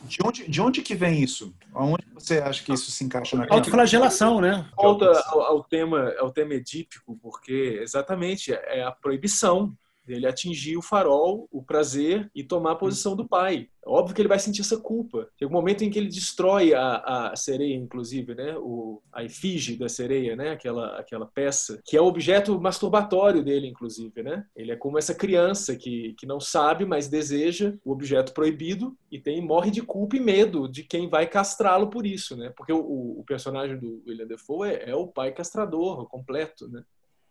[0.05, 1.55] De onde, de onde que vem isso?
[1.75, 4.67] Aonde você acha que isso se encaixa na Autoflagelação, né?
[4.77, 9.77] Volta ao, ao, tema, ao tema edípico, porque exatamente é a proibição
[10.09, 13.69] dele atingir o farol, o prazer e tomar a posição do pai.
[13.87, 15.29] Óbvio que ele vai sentir essa culpa.
[15.39, 18.57] Tem um momento em que ele destrói a, a sereia, inclusive, né?
[18.59, 20.51] O, a efígie da sereia, né?
[20.51, 24.45] Aquela, aquela peça, que é o objeto masturbatório dele, inclusive, né?
[24.55, 29.19] Ele é como essa criança que, que não sabe, mas deseja o objeto proibido e
[29.19, 32.53] tem morre de culpa e medo de quem vai castrá-lo por isso, né?
[32.57, 36.83] Porque o, o personagem do William Defoe é, é o pai castrador completo, né?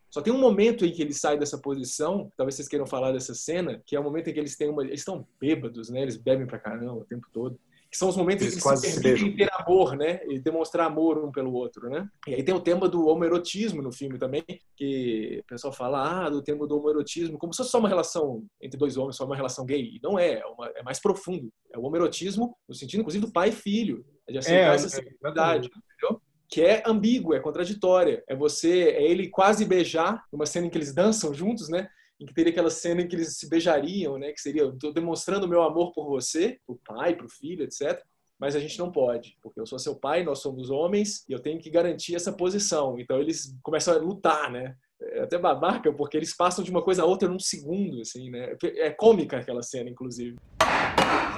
[0.10, 3.34] Só tem um momento em que ele sai dessa posição, talvez vocês queiram falar dessa
[3.34, 4.84] cena, que é o momento em que eles têm uma.
[4.84, 6.02] Eles estão bêbados, né?
[6.02, 7.60] Eles bebem pra caramba o tempo todo.
[7.89, 10.20] Que são os momentos eles em que eles se permitem ter amor, né?
[10.28, 12.10] E demonstrar amor um pelo outro, né?
[12.28, 14.43] E aí tem o tema do homoerotismo no filme também,
[14.76, 18.46] que o pessoal fala, ah, do tema do homoerotismo, como se fosse só uma relação
[18.62, 19.96] entre dois homens, só uma relação gay.
[19.96, 21.50] E não é, é, uma, é mais profundo.
[21.74, 24.06] É o homoerotismo no sentido, inclusive, do pai e filho.
[24.30, 26.22] De aceitar é, essa é, sexualidade, é, entendeu?
[26.49, 28.23] Que é ambígua, é contraditória.
[28.27, 31.88] É você, é ele quase beijar, numa cena em que eles dançam juntos, né?
[32.19, 34.31] Em que teria aquela cena em que eles se beijariam, né?
[34.31, 38.01] Que seria, estou demonstrando meu amor por você, pro pai, pro filho, etc.
[38.39, 41.39] Mas a gente não pode, porque eu sou seu pai, nós somos homens e eu
[41.39, 42.99] tenho que garantir essa posição.
[42.99, 44.75] Então eles começam a lutar, né?
[44.99, 48.55] É até babaca, porque eles passam de uma coisa a outra num segundo, assim, né?
[48.77, 50.38] É cômica aquela cena, inclusive.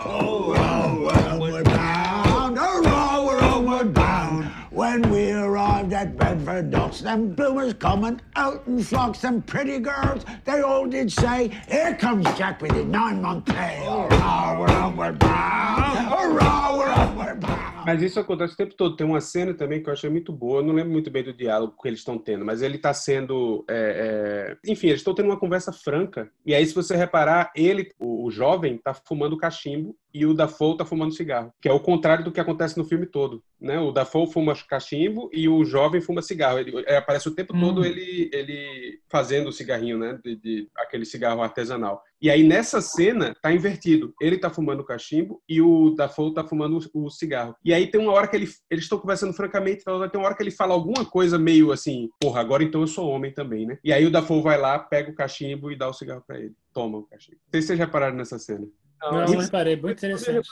[0.05, 2.08] Oh, well, well,
[7.01, 12.25] them bloomers coming out in flocks, them pretty girls, they all did say, Here comes
[12.37, 14.07] Jack with his nine-month tail.
[14.09, 16.07] Hurrah, we're onward bound.
[16.07, 17.85] Hurrah, we're onward bound.
[17.85, 18.95] Mas isso acontece o tempo todo.
[18.95, 20.59] Tem uma cena também que eu achei muito boa.
[20.59, 23.65] Eu não lembro muito bem do diálogo que eles estão tendo, mas ele está sendo.
[23.69, 24.71] É, é...
[24.71, 26.29] Enfim, eles estão tendo uma conversa franca.
[26.45, 30.77] E aí, se você reparar, ele, o, o jovem, está fumando cachimbo e o Dafoe
[30.77, 33.79] tá fumando cigarro, que é o contrário do que acontece no filme todo, né?
[33.79, 36.59] O Dafoe fuma cachimbo e o jovem fuma cigarro.
[36.59, 40.19] Ele é, aparece o tempo todo ele ele fazendo o cigarrinho, né?
[40.23, 42.01] De, de, aquele cigarro artesanal.
[42.21, 44.13] E aí nessa cena tá invertido.
[44.21, 47.55] Ele tá fumando cachimbo e o Dafoe tá fumando o, o cigarro.
[47.63, 50.43] E aí tem uma hora que ele, eles estão conversando francamente, tem uma hora que
[50.43, 53.77] ele fala alguma coisa meio assim, porra, agora então eu sou homem também, né?
[53.83, 56.53] E aí o Dafoe vai lá, pega o cachimbo e dá o cigarro para ele.
[56.73, 57.37] Toma o cachimbo.
[57.37, 58.67] Não sei se vocês repararam nessa cena.
[59.01, 60.49] Não, não, não reparei, muito interessante.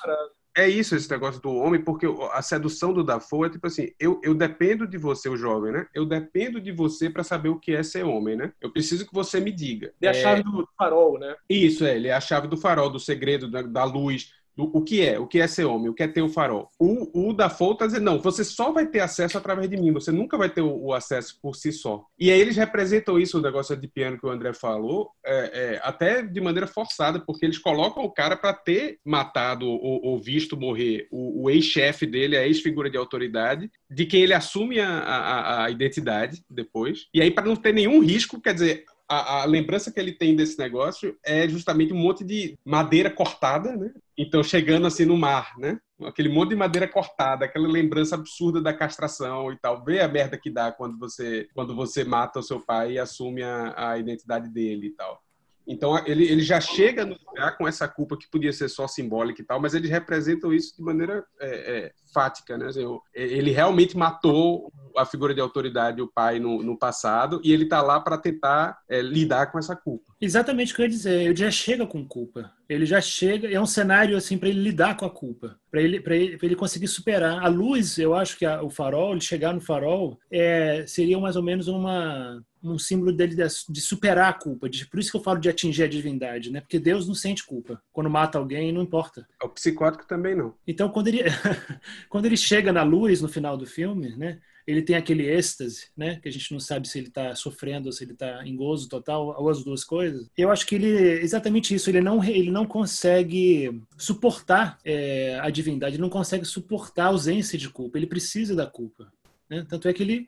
[0.57, 4.19] É isso, esse negócio do homem, porque a sedução do Dafoe é tipo assim, eu,
[4.23, 5.85] eu dependo de você, o jovem, né?
[5.93, 8.51] Eu dependo de você para saber o que é ser homem, né?
[8.59, 9.93] Eu preciso que você me diga.
[10.01, 11.35] Ele é a chave do farol, né?
[11.47, 15.05] Isso, é, ele é a chave do farol, do segredo, da, da luz, o que
[15.05, 15.19] é?
[15.19, 15.89] O que é ser homem?
[15.89, 16.69] O que é ter o farol?
[16.79, 20.11] O, o da está dizendo, não, você só vai ter acesso através de mim, você
[20.11, 22.05] nunca vai ter o, o, acesso por si só.
[22.19, 25.81] E aí eles representam isso, o negócio de piano que o André falou, é, é,
[25.83, 30.57] até de maneira forçada, porque eles colocam o cara para ter matado ou, ou, visto
[30.57, 35.65] morrer o, o ex-chefe dele, a ex-figura de autoridade, de quem ele assume a, a,
[35.65, 37.07] a identidade depois.
[37.13, 40.35] E aí, para não ter nenhum risco, quer dizer, a, a, lembrança que ele tem
[40.35, 43.91] desse negócio é justamente um monte de madeira cortada, né?
[44.17, 45.79] Então, chegando assim no mar, né?
[46.03, 49.83] Aquele monte de madeira cortada, aquela lembrança absurda da castração e tal.
[49.83, 53.43] Vê a merda que dá quando você, quando você mata o seu pai e assume
[53.43, 55.21] a, a identidade dele e tal.
[55.67, 59.41] Então, ele, ele já chega no lugar com essa culpa que podia ser só simbólica
[59.41, 62.65] e tal, mas eles representam isso de maneira é, é, fática, né?
[62.65, 67.65] Assim, ele realmente matou a figura de autoridade, o pai, no, no passado, e ele
[67.65, 70.11] está lá para tentar é, lidar com essa culpa.
[70.19, 71.21] Exatamente o que eu ia dizer.
[71.21, 72.51] Ele já chega com culpa.
[72.67, 73.47] Ele já chega.
[73.47, 76.87] É um cenário assim para ele lidar com a culpa, para ele, ele, ele conseguir
[76.87, 77.43] superar.
[77.43, 81.35] A luz, eu acho que a, o farol, ele chegar no farol, é, seria mais
[81.35, 84.69] ou menos uma um símbolo dele de, superar a culpa.
[84.69, 86.59] De, por isso que eu falo de atingir a divindade, né?
[86.59, 87.81] Porque Deus não sente culpa.
[87.93, 89.27] Quando mata alguém, não importa.
[89.41, 90.53] O psicótico também não.
[90.67, 91.23] Então, quando ele,
[92.09, 94.39] quando ele chega na luz no final do filme, né?
[94.67, 96.19] ele tem aquele êxtase, né?
[96.21, 98.89] Que a gente não sabe se ele está sofrendo ou se ele está em gozo
[98.89, 100.29] total, ou as duas coisas.
[100.37, 100.87] Eu acho que ele,
[101.21, 107.05] exatamente isso, ele não, ele não consegue suportar é, a divindade, ele não consegue suportar
[107.05, 109.09] a ausência de culpa, ele precisa da culpa.
[109.49, 109.65] Né?
[109.69, 110.27] Tanto é que ele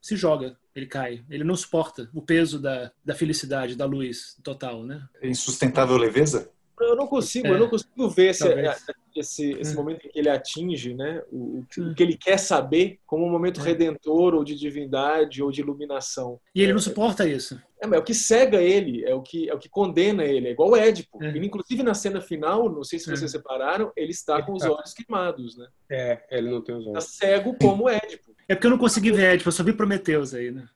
[0.00, 4.84] se joga, ele cai, ele não suporta o peso da, da felicidade, da luz total,
[4.84, 5.02] né?
[5.20, 6.48] É insustentável leveza?
[6.80, 8.44] Eu não consigo, é, eu não consigo ver esse,
[9.16, 9.74] esse, esse é.
[9.74, 13.60] momento em que ele atinge, né, o, o, que ele quer saber como um momento
[13.60, 13.64] é.
[13.64, 16.40] redentor ou de divindade ou de iluminação.
[16.54, 17.60] E ele não suporta isso.
[17.82, 20.50] É, é o que cega ele, é o que é o que condena ele, é
[20.52, 21.22] igual o Édipo.
[21.22, 24.70] Ele, inclusive na cena final, não sei se vocês separaram, ele está com os tá.
[24.70, 25.66] olhos queimados, né?
[25.90, 27.04] É, ele não tem os olhos.
[27.04, 28.34] Está cego como Édipo.
[28.48, 30.68] É porque eu não consegui ver Édipo, eu só vi Prometeus aí, né?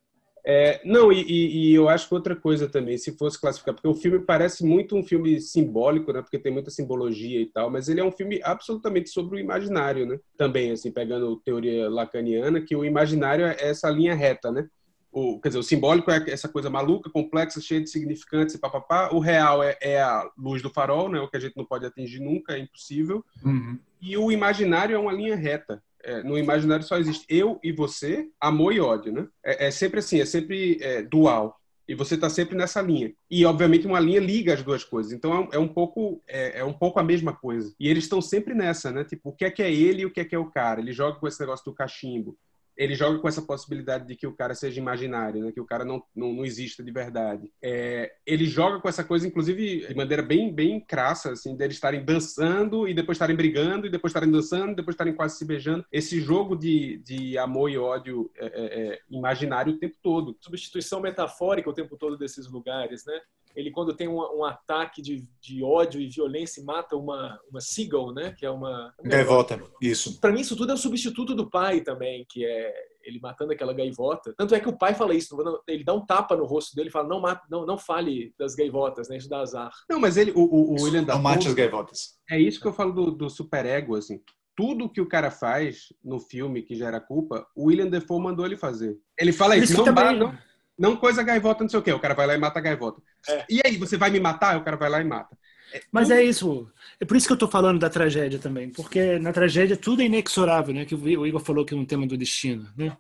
[0.46, 3.94] É, não, e, e, eu acho que outra coisa também, se fosse classificar, porque o
[3.94, 6.20] filme parece muito um filme simbólico, né?
[6.20, 10.04] Porque tem muita simbologia e tal, mas ele é um filme absolutamente sobre o imaginário,
[10.04, 10.18] né?
[10.36, 14.68] Também, assim, pegando teoria lacaniana, que o imaginário é essa linha reta, né?
[15.10, 19.10] O, quer dizer, o simbólico é essa coisa maluca, complexa, cheia de significantes e papapá.
[19.12, 21.20] O real é, é, a luz do farol, né?
[21.20, 23.24] O que a gente não pode atingir nunca, é impossível.
[23.42, 23.78] Uhum.
[24.02, 28.28] E o imaginário é uma linha reta é, no imaginário só existe eu e você,
[28.40, 29.26] amor e ódio, né?
[29.44, 31.58] É, é sempre assim, é sempre é, dual.
[31.86, 33.12] E você está sempre nessa linha.
[33.30, 35.12] E, obviamente, uma linha liga as duas coisas.
[35.12, 37.74] Então, é, um pouco é, é um pouco a mesma coisa.
[37.78, 39.04] E eles estão sempre nessa, né?
[39.04, 40.80] Tipo, o que é que é ele e o que é que é o cara?
[40.80, 42.38] Ele joga com esse negócio do cachimbo
[42.76, 45.52] ele joga com essa possibilidade de que o cara seja imaginário, né?
[45.52, 47.52] que o cara não, não, não exista de verdade.
[47.62, 52.04] É, ele joga com essa coisa, inclusive, de maneira bem, bem crassa, assim, deles estarem
[52.04, 55.84] dançando e depois estarem brigando, e depois estarem dançando, e depois estarem quase se beijando.
[55.92, 60.36] Esse jogo de, de amor e ódio é, é, é imaginário o tempo todo.
[60.40, 63.20] Substituição metafórica o tempo todo desses lugares, né?
[63.54, 67.60] Ele quando tem um, um ataque de, de, ódio e violência e mata uma, uma
[67.60, 68.34] seagull, né?
[68.36, 68.92] Que é uma...
[69.02, 70.20] Gaivota, isso.
[70.20, 72.72] Para mim isso tudo é o substituto do pai também, que é
[73.04, 74.34] ele matando aquela gaivota.
[74.36, 75.36] Tanto é que o pai fala isso,
[75.68, 78.54] ele dá um tapa no rosto dele e fala, não, mata, não, não fale das
[78.54, 79.16] gaivotas, né?
[79.16, 79.70] Isso dá azar.
[79.88, 82.14] Não, mas ele, o, o, o William Não mate as gaivotas.
[82.30, 84.20] É isso que eu falo do, do superego, assim.
[84.56, 88.56] Tudo que o cara faz no filme que gera culpa, o William Defoe mandou ele
[88.56, 88.96] fazer.
[89.18, 90.18] Ele fala isso, isso não, também...
[90.18, 90.38] não,
[90.78, 91.92] não coisa gaivota, não sei o quê.
[91.92, 93.00] O cara vai lá e mata a gaivota.
[93.28, 93.44] É.
[93.48, 94.56] E aí, você vai me matar?
[94.56, 95.36] O cara vai lá e mata.
[95.72, 96.70] É, Mas é isso.
[97.00, 98.70] É por isso que eu tô falando da tragédia também.
[98.70, 100.84] Porque na tragédia tudo é inexorável, né?
[100.84, 102.96] Que o Igor falou que é um tema do destino, né?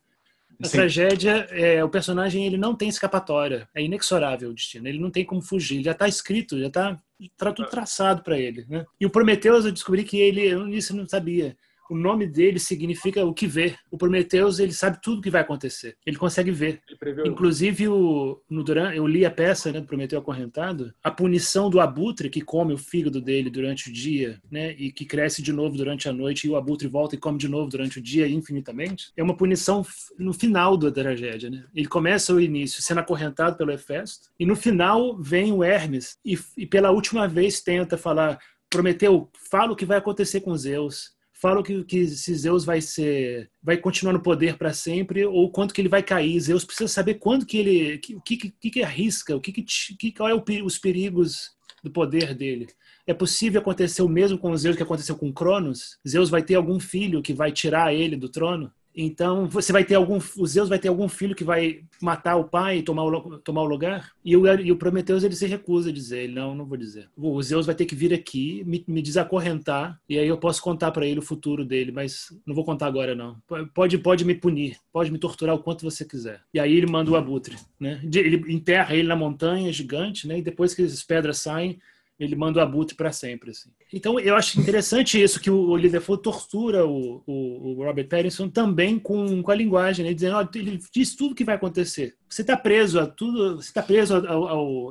[0.58, 0.78] Na Sim.
[0.78, 3.68] tragédia, é, o personagem ele não tem escapatória.
[3.74, 4.88] É inexorável o destino.
[4.88, 5.76] Ele não tem como fugir.
[5.76, 7.00] Ele já está escrito, já está
[7.36, 8.64] tá tudo traçado para ele.
[8.68, 8.84] Né?
[9.00, 11.56] E o Prometheus, eu descobri que ele, eu isso não sabia
[11.90, 13.74] o nome dele significa o que vê.
[13.90, 15.96] O Prometheus, ele sabe tudo o que vai acontecer.
[16.04, 16.80] Ele consegue ver.
[17.00, 21.68] Ele Inclusive, o, no, durante, eu li a peça né, do Prometeu Acorrentado, a punição
[21.68, 25.52] do abutre que come o fígado dele durante o dia, né, e que cresce de
[25.52, 28.26] novo durante a noite, e o abutre volta e come de novo durante o dia
[28.28, 29.84] infinitamente, é uma punição
[30.18, 31.50] no final da tragédia.
[31.50, 31.64] Né?
[31.74, 36.38] Ele começa o início sendo acorrentado pelo Hefesto, e no final vem o Hermes, e,
[36.56, 38.38] e pela última vez tenta falar
[38.70, 41.13] Prometeu, fala o que vai acontecer com Zeus
[41.44, 45.74] falam que, que se Zeus vai ser vai continuar no poder para sempre ou quanto
[45.74, 46.40] que ele vai cair.
[46.40, 50.30] Zeus precisa saber quando que ele o que, que, que arrisca, o que, que qual
[50.30, 51.50] é o, os perigos
[51.82, 52.68] do poder dele.
[53.06, 55.98] É possível acontecer o mesmo com Zeus que aconteceu com Cronos?
[56.08, 58.72] Zeus vai ter algum filho que vai tirar ele do trono?
[58.94, 60.18] Então, você vai ter algum.
[60.36, 63.62] O Zeus vai ter algum filho que vai matar o pai e tomar o, tomar
[63.62, 64.12] o lugar?
[64.24, 67.08] E o, e o Prometeus ele se recusa a dizer: ele, Não, não vou dizer.
[67.16, 70.92] O Zeus vai ter que vir aqui, me, me desacorrentar, e aí eu posso contar
[70.92, 73.36] para ele o futuro dele, mas não vou contar agora, não.
[73.74, 76.40] Pode, pode me punir, pode me torturar o quanto você quiser.
[76.52, 77.56] E aí ele manda o abutre.
[77.80, 78.00] Né?
[78.04, 80.38] Ele enterra ele na montanha gigante, né?
[80.38, 81.78] e depois que as pedras saem,
[82.18, 83.50] ele manda o abutre para sempre.
[83.50, 83.70] Assim.
[83.92, 88.98] Então, eu acho interessante isso, que o Defoe tortura o, o, o, Robert Pattinson também
[88.98, 90.12] com, com a linguagem, né?
[90.12, 92.14] dizendo, oh, ele diz tudo o que vai acontecer.
[92.28, 94.14] Você está preso a tudo, você está preso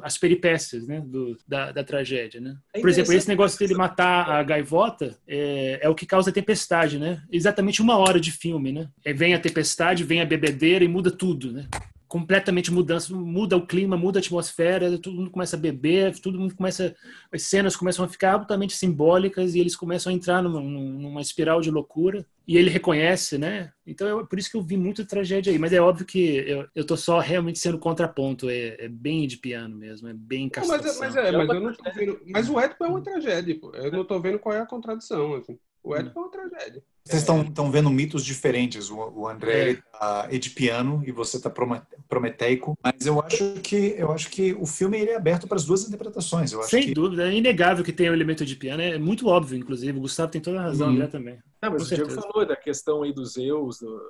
[0.02, 1.02] às peripécias né?
[1.06, 2.40] Do, da, da tragédia.
[2.40, 2.56] Né?
[2.74, 6.34] É Por exemplo, esse negócio dele matar a gaivota é, é, o que causa a
[6.34, 7.22] tempestade, né?
[7.32, 8.88] Exatamente uma hora de filme, né?
[9.04, 11.68] É, vem a tempestade, vem a bebedeira e muda tudo, né?
[12.14, 16.56] Completamente mudança, muda o clima, muda a atmosfera, todo mundo começa a beber, todo mundo
[16.56, 16.96] começa,
[17.32, 21.60] as cenas começam a ficar absolutamente simbólicas e eles começam a entrar numa, numa espiral
[21.60, 23.72] de loucura e ele reconhece, né?
[23.84, 26.68] Então é por isso que eu vi muita tragédia aí, mas é óbvio que eu,
[26.76, 30.86] eu tô só realmente sendo contraponto, é, é bem de piano mesmo, é bem castração.
[30.86, 33.02] Não, mas, é, mas, é, mas eu não tô vendo, mas o Édipo é uma
[33.02, 33.72] tragédia, pô.
[33.74, 35.58] eu não tô vendo qual é a contradição, assim.
[35.84, 36.84] O Édipo é uma tragédia.
[37.04, 38.90] Vocês estão vendo mitos diferentes.
[38.90, 39.76] O, o André é.
[39.76, 41.52] tá edipiano e você está
[42.08, 42.78] prometeico.
[42.82, 45.86] Mas eu acho que eu acho que o filme ele é aberto para as duas
[45.86, 46.52] interpretações.
[46.64, 46.94] Sem que...
[46.94, 48.82] dúvida, é inegável que tem o elemento edipiano.
[48.82, 49.98] É muito óbvio, inclusive.
[49.98, 50.94] O Gustavo tem toda a razão, uhum.
[50.94, 51.40] André também.
[51.62, 54.02] Não, mas o Diego falou da questão aí dos Zeus, do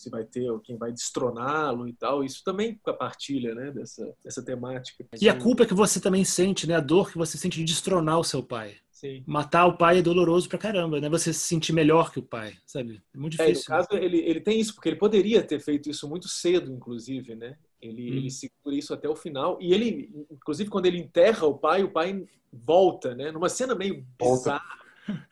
[0.00, 2.24] se vai ter quem vai destroná-lo e tal.
[2.24, 5.04] Isso também compartilha, né, dessa, dessa temática.
[5.20, 8.18] E a culpa que você também sente, né, a dor que você sente de destronar
[8.18, 8.76] o seu pai.
[8.90, 9.24] Sim.
[9.26, 11.08] Matar o pai é doloroso pra caramba, né?
[11.08, 13.00] Você se sentir melhor que o pai, sabe?
[13.14, 13.72] É muito É, no difícil.
[13.72, 13.78] né?
[13.78, 17.56] caso, ele, ele tem isso, porque ele poderia ter feito isso muito cedo, inclusive, né?
[17.80, 18.16] Ele, Hum.
[18.18, 19.56] ele segura isso até o final.
[19.58, 22.22] E ele, inclusive, quando ele enterra o pai, o pai
[22.52, 23.32] volta, né?
[23.32, 24.36] Numa cena meio Volta.
[24.60, 24.78] bizarra.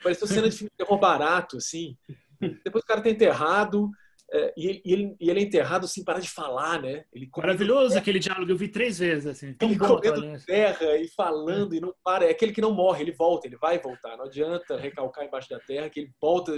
[0.03, 1.95] Pareceu cena de filme de terror barato, assim.
[2.65, 3.91] Depois o cara tá enterrado,
[4.31, 7.05] é, e, ele, e ele, é enterrado sem parar de falar, né?
[7.13, 9.57] Ele Maravilhoso aquele diálogo, eu vi três vezes, assim.
[9.61, 10.39] Ele comendo né?
[10.45, 12.27] terra e falando e não para.
[12.27, 14.19] É aquele que não morre, ele volta, ele vai voltar.
[14.19, 16.53] Não adianta recalcar embaixo da terra, que ele volta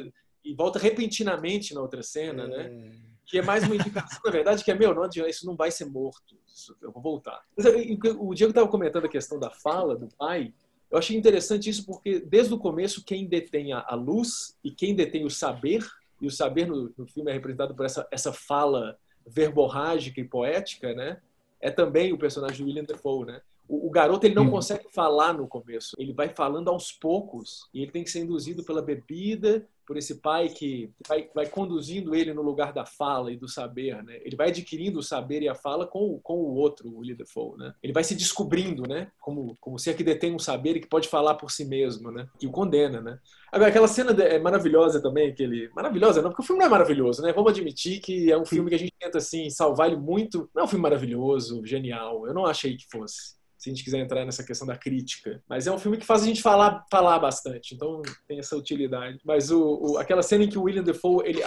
[0.45, 2.91] e volta repentinamente na outra cena, né?
[3.25, 5.71] Que é mais uma indicação, na verdade, que é, meu, não adianta, isso não vai
[5.71, 6.37] ser morto.
[6.53, 7.41] Isso- eu vou voltar.
[7.57, 10.53] Mas, e o Diego estava comentando a questão da fala do pai.
[10.91, 15.25] Eu achei interessante isso porque, desde o começo, quem detém a luz e quem detém
[15.25, 15.87] o saber,
[16.21, 20.95] e o saber no, no filme é representado por essa, essa fala verborrágica e poética,
[20.95, 21.21] né?
[21.61, 23.41] É também o personagem do William Defoe, né?
[23.71, 24.51] O, o garoto ele não Hum.
[24.51, 25.95] consegue falar no começo.
[25.99, 30.17] Ele vai falando aos poucos e ele tem que ser induzido pela bebida, por esse
[30.21, 34.21] pai que vai, vai conduzindo ele no lugar da fala e do saber, né?
[34.25, 37.17] Ele vai adquirindo o saber e a fala com, o- com o outro, o William
[37.17, 37.75] Defoe, né?
[37.83, 39.11] Ele vai se descobrindo, né?
[39.21, 42.29] Como, como ser que detém um saber e que pode falar por si mesmo, né?
[42.39, 43.19] Que o condena, né?
[43.51, 45.69] Agora, aquela cena é maravilhosa também, aquele...
[45.75, 47.33] Maravilhosa não, porque o filme não é maravilhoso, né?
[47.33, 50.49] Vamos admitir que é um filme que a gente tenta, assim, salvar ele muito.
[50.55, 52.27] Não é um filme maravilhoso, genial.
[52.29, 55.43] Eu não achei que fosse se a gente quiser entrar nessa questão da crítica.
[55.49, 59.19] Mas é um filme que faz a gente falar, falar bastante, então tem essa utilidade.
[59.25, 61.43] Mas o, o- aquela cena em que o William Defoe ele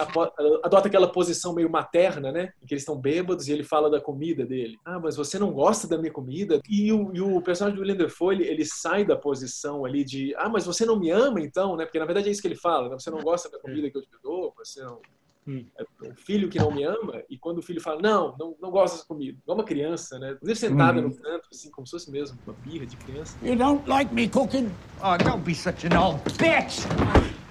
[0.62, 2.50] adota aquela posição meio materna, né?
[2.62, 4.76] Em que eles estão bêbados e ele fala da comida dele.
[4.84, 6.60] Ah, mas você não gosta da minha comida?
[6.70, 10.32] E o, e o personagem do William Defoe, ele, ele sai da posição ali de
[10.36, 11.84] ah, mas você não me ama então, né?
[11.84, 12.96] Porque na verdade é isso que ele fala, né?
[12.98, 15.00] Você não gosta da comida que eu te dou, você não
[15.46, 15.64] Hum.
[15.78, 18.70] é um filho que não me ama, e quando o filho fala, não, não, não
[18.70, 20.32] gosta dessa comida, igual uma criança, né?
[20.32, 21.08] Inclusive sentada Uhum.
[21.08, 23.36] no canto, assim, como se fosse mesmo uma birra de criança.
[23.42, 24.70] You don't like me cooking?
[25.02, 26.84] Oh, don't be such an old bitch!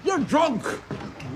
[0.04, 0.64] You're drunk.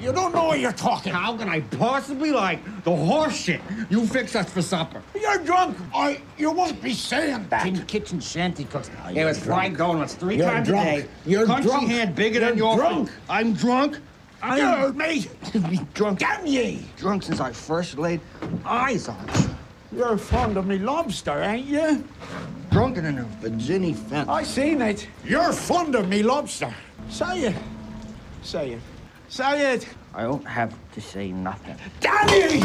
[0.00, 1.12] You don't know what you're talking.
[1.12, 5.02] How can I possibly like the horse shit you fix us for supper?
[5.20, 5.76] You're drunk.
[5.92, 6.20] I.
[6.36, 7.66] You won't be saying that.
[7.66, 8.90] In kitchen shanty cooks.
[9.08, 9.92] Oh, There was fried drunk.
[9.94, 10.86] donuts three You're times drunk.
[10.88, 11.08] a day.
[11.26, 11.88] You're Country drunk.
[11.88, 13.08] hand bigger You're than your drunk.
[13.08, 13.16] food.
[13.28, 13.98] I'm drunk.
[14.40, 15.26] You I'm heard me.
[15.68, 16.20] be drunk.
[16.20, 16.84] Damn ye.
[16.96, 18.20] Drunk since I first laid
[18.64, 19.98] eyes on you.
[19.98, 22.04] You're fond of me lobster, ain't you?
[22.70, 24.28] Drunken in a Virginia fence.
[24.28, 25.08] I seen it.
[25.24, 26.72] You're fond of me lobster.
[27.08, 27.56] Say it.
[28.42, 28.80] Say it.
[29.28, 29.88] Say it.
[30.14, 31.76] I don't have to say nothing.
[32.00, 32.62] Damn ye.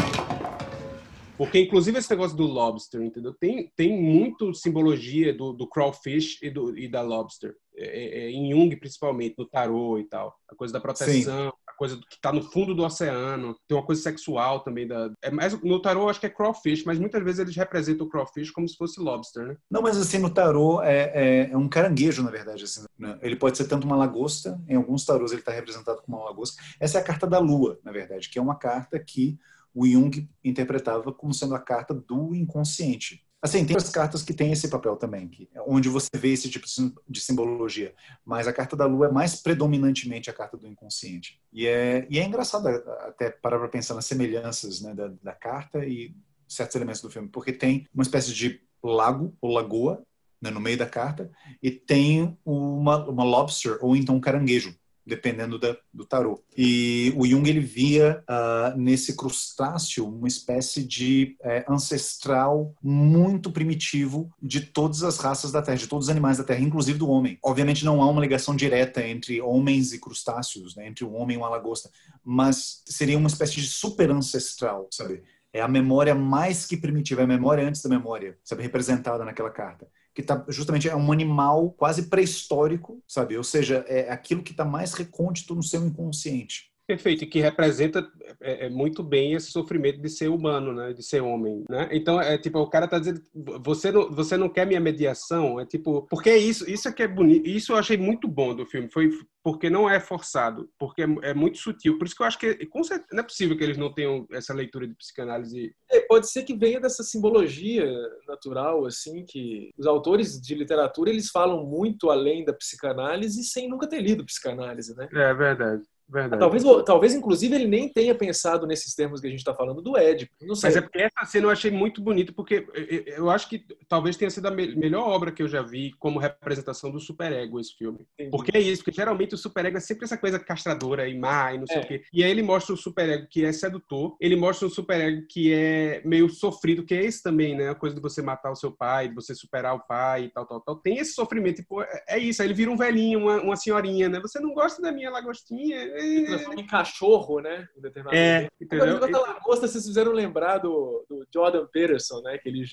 [1.36, 3.34] Porque, inclusive, esse negócio do lobster, entendeu?
[3.34, 7.56] Tem, tem muito simbologia do, do crawfish e, do, e da lobster.
[7.76, 10.38] É, é, em Jung, principalmente, no tarô e tal.
[10.48, 13.56] A coisa da proteção, a coisa que está no fundo do oceano.
[13.66, 14.86] Tem uma coisa sexual também.
[14.86, 18.10] Da, é mais, no tarô, acho que é crawfish, mas muitas vezes eles representam o
[18.10, 19.56] crawfish como se fosse lobster, né?
[19.70, 22.64] Não, mas assim, no tarô é, é, é um caranguejo, na verdade.
[22.64, 23.18] Assim, né?
[23.22, 26.62] Ele pode ser tanto uma lagosta, em alguns tarôs ele está representado como uma lagosta.
[26.78, 29.38] Essa é a carta da lua, na verdade, que é uma carta que
[29.74, 33.23] o Jung interpretava como sendo a carta do inconsciente.
[33.44, 36.48] Assim, tem as cartas que têm esse papel também, que, é onde você vê esse
[36.48, 36.64] tipo
[37.06, 37.94] de simbologia.
[38.24, 41.38] Mas a carta da lua é mais predominantemente a carta do inconsciente.
[41.52, 45.84] E é, e é engraçado até parar para pensar nas semelhanças né, da, da carta
[45.84, 46.16] e
[46.48, 50.02] certos elementos do filme, porque tem uma espécie de lago ou lagoa
[50.40, 51.30] né, no meio da carta
[51.62, 54.74] e tem uma, uma lobster ou então um caranguejo
[55.06, 56.42] dependendo da, do tarô.
[56.56, 64.30] E o Jung ele via uh, nesse crustáceo uma espécie de é, ancestral muito primitivo
[64.42, 67.38] de todas as raças da Terra, de todos os animais da Terra, inclusive do homem.
[67.42, 71.38] Obviamente não há uma ligação direta entre homens e crustáceos, né, entre um homem e
[71.38, 71.90] uma lagosta,
[72.24, 75.22] mas seria uma espécie de super ancestral, sabe?
[75.52, 79.50] É a memória mais que primitiva, é a memória antes da memória, sabe, representada naquela
[79.50, 83.36] carta que tá justamente é um animal quase pré-histórico, sabe?
[83.36, 86.73] Ou seja, é aquilo que está mais recôndito no seu inconsciente.
[86.86, 88.06] Perfeito, e que representa
[88.40, 90.92] é, é, muito bem esse sofrimento de ser humano, né?
[90.92, 91.88] De ser homem, né?
[91.90, 95.64] Então é tipo o cara tá dizendo você não você não quer minha mediação, é
[95.64, 98.66] tipo porque é isso isso é que é bonito, isso eu achei muito bom do
[98.66, 99.10] filme foi
[99.42, 102.66] porque não é forçado, porque é, é muito sutil, por isso que eu acho que
[102.66, 105.74] com certeza, não é possível que eles não tenham essa leitura de psicanálise.
[105.90, 107.86] É, pode ser que venha dessa simbologia
[108.28, 113.88] natural, assim que os autores de literatura eles falam muito além da psicanálise sem nunca
[113.88, 115.08] ter lido psicanálise, né?
[115.12, 115.82] É verdade.
[116.08, 116.40] Verdade.
[116.40, 119.96] Talvez, talvez, inclusive, ele nem tenha pensado nesses termos que a gente está falando do
[119.96, 120.30] Ed.
[120.42, 120.68] Não sei.
[120.68, 122.66] Mas é porque essa cena eu achei muito bonita, porque
[123.06, 126.90] eu acho que talvez tenha sido a melhor obra que eu já vi como representação
[126.90, 128.00] do superego, esse filme.
[128.14, 128.30] Entendi.
[128.30, 131.58] Porque é isso, porque geralmente o superego é sempre essa coisa castradora e má e
[131.58, 131.80] não sei é.
[131.80, 132.04] o quê.
[132.12, 136.02] E aí ele mostra o superego que é sedutor, ele mostra um superego que é
[136.04, 137.70] meio sofrido, que é esse também, né?
[137.70, 140.46] A coisa de você matar o seu pai, de você superar o pai e tal,
[140.46, 140.76] tal, tal.
[140.76, 142.42] Tem esse sofrimento, tipo, é isso.
[142.42, 144.20] Aí ele vira um velhinho, uma, uma senhorinha, né?
[144.20, 145.93] Você não gosta da minha lagostinha?
[146.00, 147.68] Se transforma em cachorro, né?
[147.76, 148.98] Em determinado é, entendeu?
[148.98, 152.38] Quando lagosta, vocês fizeram lembrar do, do Jordan Peterson, né?
[152.38, 152.64] Que ele,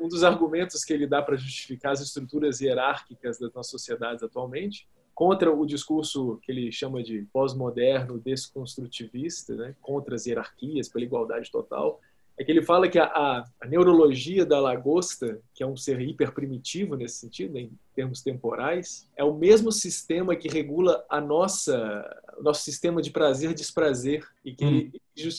[0.00, 4.86] um dos argumentos que ele dá para justificar as estruturas hierárquicas das nossas sociedades atualmente
[5.20, 11.50] contra o discurso que ele chama de pós-moderno desconstrutivista, né, contra as hierarquias, pela igualdade
[11.50, 12.00] total,
[12.40, 16.00] é que ele fala que a, a, a, neurologia da lagosta, que é um ser
[16.00, 22.02] hiperprimitivo nesse sentido, em termos temporais, é o mesmo sistema que regula a nossa,
[22.38, 24.68] o nosso sistema de prazer e desprazer, e que hum.
[24.68, 24.92] ele,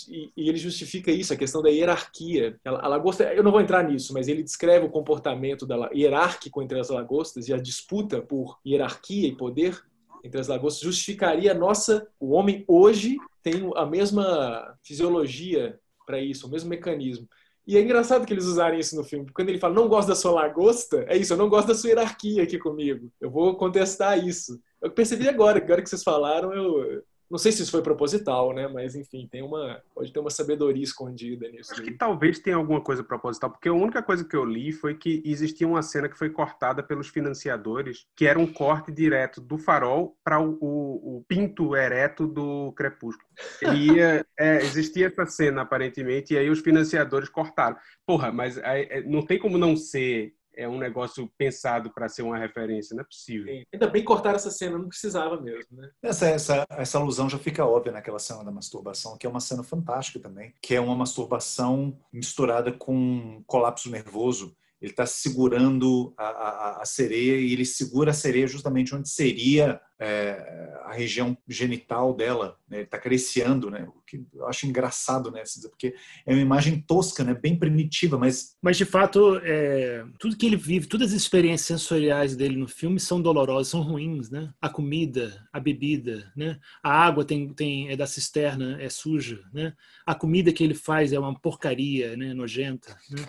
[0.10, 2.60] e, e, ele justifica isso, a questão da hierarquia.
[2.64, 6.62] A, a, lagosta, eu não vou entrar nisso, mas ele descreve o comportamento da, hierárquico
[6.62, 9.82] entre as lagostas e a disputa por hierarquia e poder
[10.24, 15.80] entre as lagostas justificaria a nossa, o homem hoje tem a mesma fisiologia
[16.12, 17.28] para isso, o mesmo mecanismo.
[17.66, 20.10] E é engraçado que eles usarem isso no filme, porque quando ele fala não gosto
[20.10, 23.10] da sua lagosta, é isso, eu não gosto da sua hierarquia aqui comigo.
[23.22, 24.60] Eu vou contestar isso.
[24.82, 27.02] Eu percebi agora, agora que vocês falaram, eu,
[27.32, 28.68] não sei se isso foi proposital, né?
[28.68, 31.72] Mas enfim, tem uma pode ter uma sabedoria escondida nisso.
[31.72, 34.96] Acho que talvez tenha alguma coisa proposital, porque a única coisa que eu li foi
[34.96, 39.58] que existia uma cena que foi cortada pelos financiadores, que era um corte direto do
[39.58, 43.26] farol para o, o, o, pinto ereto do crepúsculo.
[43.74, 43.98] E
[44.38, 47.78] é, existia essa cena aparentemente, e aí os financiadores cortaram.
[48.06, 52.38] Porra, mas é, não tem como não ser é um negócio pensado para ser uma
[52.38, 53.52] referência, não é possível.
[53.52, 53.64] Sim.
[53.74, 55.90] Ainda bem cortar essa cena, não precisava mesmo, né?
[56.02, 59.64] Essa, essa, essa alusão já fica óbvia naquela cena da masturbação, que é uma cena
[59.64, 66.82] fantástica também, que é uma masturbação misturada com colapso nervoso ele está segurando a, a,
[66.82, 72.58] a, sereia e ele segura a sereia justamente onde seria é, a região genital dela.
[72.68, 72.78] Né?
[72.78, 73.88] Ele está acariciando, né?
[73.96, 75.44] O que eu acho engraçado, né?
[75.70, 75.94] Porque
[76.26, 77.36] é uma imagem tosca, né?
[77.36, 78.58] Bem primitiva, mas...
[78.60, 83.00] Mas, de fato, é, tudo que ele vive, todas as experiências sensoriais dele no filme
[83.00, 84.52] são dolorosas, são ruins, né?
[84.60, 86.60] A comida, a bebida, né?
[86.82, 89.74] A água tem, tem, é da cisterna, é suja, né?
[90.08, 92.34] A comida que ele faz é uma porcaria, né?
[92.34, 93.24] Nojenta, né?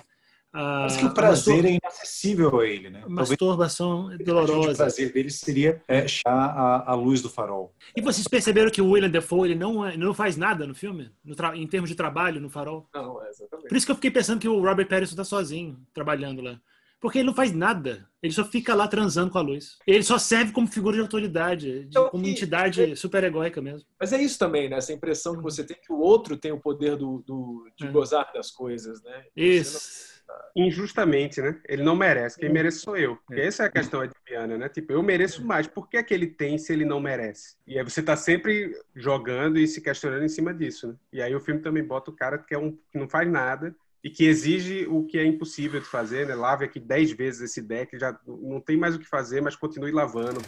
[0.52, 3.02] Mas que o prazer é inacessível a ele, né?
[3.08, 4.72] Masturbação Talvez dolorosa.
[4.72, 7.74] O prazer dele seria é, a, a, luz do farol.
[7.96, 11.10] E vocês perceberam que o William Defoe ele não, ele não faz nada no filme?
[11.24, 12.86] No em termos de trabalho no farol?
[12.94, 13.68] Não, é exatamente.
[13.68, 16.60] Por isso que eu fiquei pensando que o Robert Pattinson está sozinho, trabalhando lá.
[17.00, 18.06] Porque ele não faz nada.
[18.22, 19.76] Ele só fica lá transando com a luz.
[19.84, 22.94] Ele só serve como figura de autoridade, de, então, como entidade é...
[22.94, 23.88] super egóica mesmo.
[23.98, 24.76] Mas é isso também, né?
[24.76, 27.90] Essa impressão que você tem que o outro tem o poder do, do de é.
[27.90, 29.24] gozar das coisas, né?
[29.34, 30.11] Isso
[30.54, 31.58] injustamente, né?
[31.66, 32.38] Ele não merece.
[32.38, 33.16] Quem merece sou eu.
[33.26, 33.46] Porque é.
[33.46, 34.68] essa é a questão edipiana, né?
[34.68, 35.66] Tipo, eu mereço mais.
[35.66, 37.56] Por que é que ele tem se ele não merece?
[37.66, 40.94] E aí você tá sempre jogando e se questionando em cima disso, né?
[41.12, 43.74] E aí o filme também bota o cara que, é um, que não faz nada
[44.04, 46.34] e que exige o que é impossível de fazer, né?
[46.34, 49.92] Lave aqui dez vezes esse deck, já não tem mais o que fazer, mas continue
[49.92, 50.40] lavando.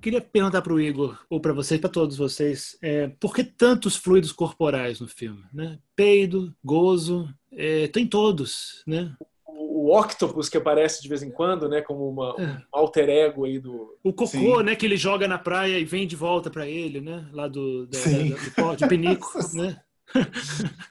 [0.00, 3.96] Queria perguntar para o Igor, ou para vocês, para todos vocês, é, por que tantos
[3.96, 5.44] fluidos corporais no filme?
[5.52, 5.78] Né?
[5.94, 9.14] Peido, gozo, é, tem todos, né?
[9.46, 12.44] O, octopus que aparece de vez em quando, né, como uma, é.
[12.44, 13.96] um alter ego aí do.
[14.02, 14.62] O cocô, Sim.
[14.62, 17.86] né, que ele joga na praia e vem de volta para ele, né, lá do,
[17.86, 19.80] da, da, do, do pinico, né?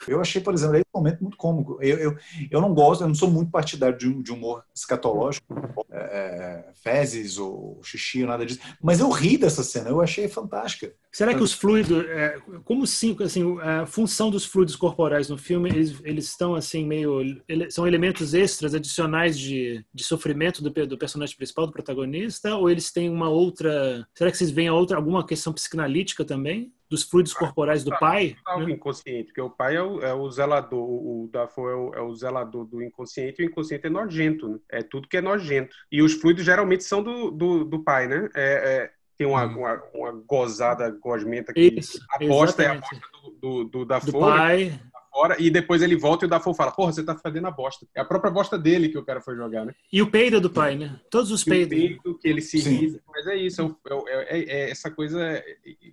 [0.08, 1.78] eu achei, por exemplo, momento muito cômico.
[1.82, 2.18] Eu, eu,
[2.50, 5.46] eu não gosto, eu não sou muito partidário de, de humor escatológico,
[5.92, 8.60] é, é, fezes ou xixi, nada disso.
[8.82, 10.94] Mas eu ri dessa cena, eu achei fantástica.
[11.12, 15.70] Será que os fluidos, é, como cinco, assim, a função dos fluidos corporais no filme,
[15.70, 20.98] eles, eles estão assim meio, ele, são elementos extras, adicionais de, de sofrimento do, do
[20.98, 24.08] personagem principal, do protagonista, ou eles têm uma outra?
[24.14, 26.72] Será que vocês veem outra alguma questão psicanalítica também?
[26.90, 28.36] dos fluidos corporais do pai.
[28.48, 28.72] É né?
[28.72, 32.16] inconsciente, porque o pai é o, é o zelador, o Dafoe é o, é o,
[32.16, 34.60] zelador do inconsciente, e o inconsciente é nojento, né?
[34.70, 35.76] é tudo que é nojento.
[35.92, 38.30] E os fluidos geralmente são do, do, do pai, né?
[38.36, 39.60] É, é, tem uma, hum.
[39.60, 42.64] uma, uma, gozada gosmenta que Isso, aposta exatamente.
[42.64, 44.12] é a aposta do, do, do Dafoe.
[44.12, 44.80] Do pai
[45.12, 47.86] fora, e depois ele volta e o Dafoe fala, porra, você tá fazendo a bosta.
[47.96, 49.74] É a própria bosta dele que o cara foi jogar, né?
[49.92, 51.00] E o peido do pai, né?
[51.10, 51.78] Todos os peidos.
[51.78, 55.44] O peido que ele se ri, mas é isso, é, é, é, é essa coisa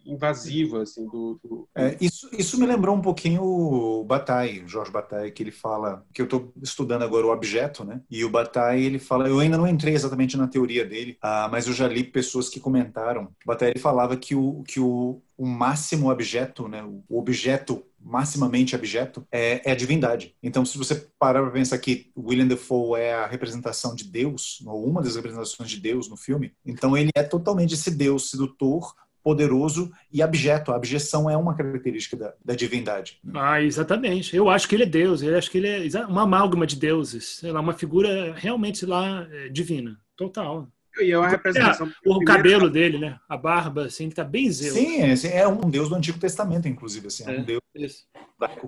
[0.05, 1.69] invasiva assim do, do...
[1.75, 6.05] É, isso, isso me lembrou um pouquinho o Bataille, o Jorge Bataille, que ele fala
[6.12, 8.01] que eu estou estudando agora o objeto, né?
[8.11, 11.67] E o Bataille ele fala, eu ainda não entrei exatamente na teoria dele, ah, mas
[11.67, 13.25] eu já li pessoas que comentaram.
[13.25, 16.83] O Bataille falava que o que o, o máximo objeto, né?
[16.83, 20.35] O objeto maximamente abjeto é, é, a divindade.
[20.41, 24.87] Então, se você parar para pensar que William Defoe é a representação de Deus, ou
[24.87, 28.95] uma das representações de Deus no filme, então ele é totalmente esse Deus sedutor,
[29.25, 30.71] poderoso e abjeto.
[30.71, 33.19] A abjeção é uma característica da, da divindade.
[33.35, 34.37] Ah, exatamente.
[34.37, 35.21] Eu acho que ele é Deus.
[35.21, 37.39] Eu acho que ele é uma amálgama de deuses.
[37.39, 39.99] Sei lá, uma figura realmente lá é, divina.
[40.17, 40.69] Total.
[41.01, 41.86] E é uma representação.
[41.86, 43.18] É, o cabelo dele, né?
[43.28, 44.74] A barba, assim, tá bem zelo.
[44.76, 47.07] Sim, é, é um deus do Antigo Testamento, inclusive.
[47.09, 47.61] Assim, é, um deus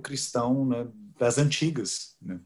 [0.02, 0.86] cristão né,
[1.18, 2.16] das antigas.
[2.20, 2.40] Né?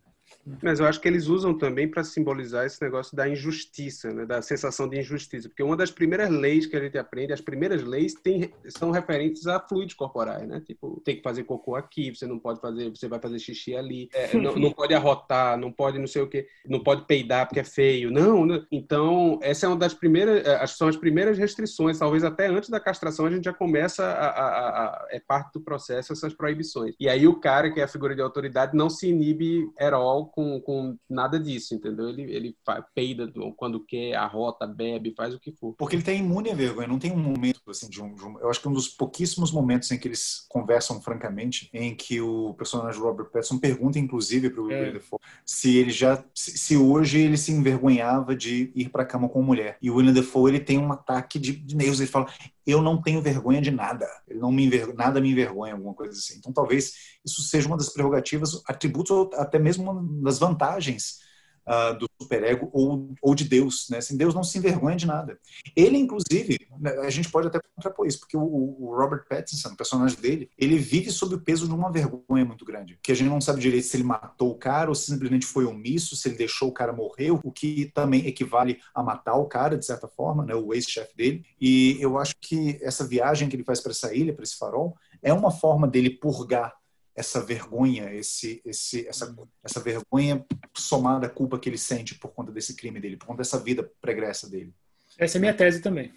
[0.62, 4.26] Mas eu acho que eles usam também para simbolizar esse negócio da injustiça, né?
[4.26, 5.48] da sensação de injustiça.
[5.48, 9.46] Porque uma das primeiras leis que a gente aprende, as primeiras leis tem, são referentes
[9.46, 10.60] a fluidos corporais, né?
[10.60, 14.08] Tipo, tem que fazer cocô aqui, você não pode fazer, você vai fazer xixi ali,
[14.12, 17.60] é, não, não, pode arrotar, não pode não sei o que, não pode peidar porque
[17.60, 18.10] é feio.
[18.10, 22.48] Não, não, Então, essa é uma das primeiras, é, são as primeiras restrições, talvez até
[22.48, 26.34] antes da castração a gente já começa a, a, a, é parte do processo essas
[26.34, 26.94] proibições.
[26.98, 30.31] E aí o cara que é a figura de autoridade não se inibe at all
[30.32, 32.08] com, com nada disso, entendeu?
[32.08, 32.56] Ele, ele
[32.94, 35.74] peida quando quer, arrota, bebe, faz o que for.
[35.74, 38.38] Porque ele tem imune à vergonha, não tem um momento assim de um, de um,
[38.40, 42.54] Eu acho que um dos pouquíssimos momentos em que eles conversam francamente, em que o
[42.54, 44.92] personagem Robert Pattinson pergunta, inclusive, para o é.
[44.92, 46.24] Defoe se ele já.
[46.34, 49.76] Se, se, hoje ele se envergonhava de ir para a cama com mulher.
[49.82, 52.00] E o William Defoe ele tem um ataque de, de nervos.
[52.00, 52.32] Ele fala:
[52.66, 54.08] eu não tenho vergonha de nada.
[54.26, 54.94] Ele não me enver...
[54.94, 56.38] nada me envergonha, alguma coisa assim.
[56.38, 56.92] Então, talvez
[57.24, 61.20] isso seja uma das prerrogativas, atributos ou até mesmo uma das vantagens
[61.66, 63.88] uh, do superego ou, ou de Deus.
[63.90, 63.98] Né?
[63.98, 65.38] Assim, Deus não se envergonha de nada.
[65.76, 69.76] Ele, inclusive, né, a gente pode até contrapor isso, porque o, o, Robert Pattinson, o
[69.76, 72.98] personagem dele, ele vive sob o peso de uma vergonha muito grande.
[73.02, 75.64] Que a gente não sabe direito se ele matou o cara ou se simplesmente foi
[75.64, 79.76] omisso, se ele deixou o cara morrer, o que também equivale a matar o cara,
[79.76, 80.54] de certa forma, né?
[80.54, 81.44] o ex-chefe dele.
[81.60, 84.96] E eu acho que essa viagem que ele faz para essa ilha, para esse farol,
[85.22, 86.74] é uma forma dele purgar
[87.14, 90.44] essa vergonha, esse, esse, essa, essa vergonha
[90.76, 93.90] somada à culpa que ele sente por conta desse crime dele, por conta dessa vida
[94.00, 94.72] pregressa dele.
[95.18, 96.12] Essa é a minha tese também.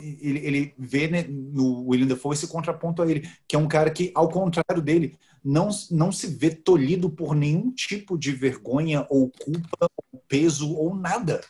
[0.00, 3.90] Ele, ele vê né, no William Dafoe esse contraponto a ele, que é um cara
[3.90, 9.30] que, ao contrário dele, não, não se vê tolhido por nenhum tipo de vergonha ou
[9.30, 11.40] culpa, ou peso ou nada.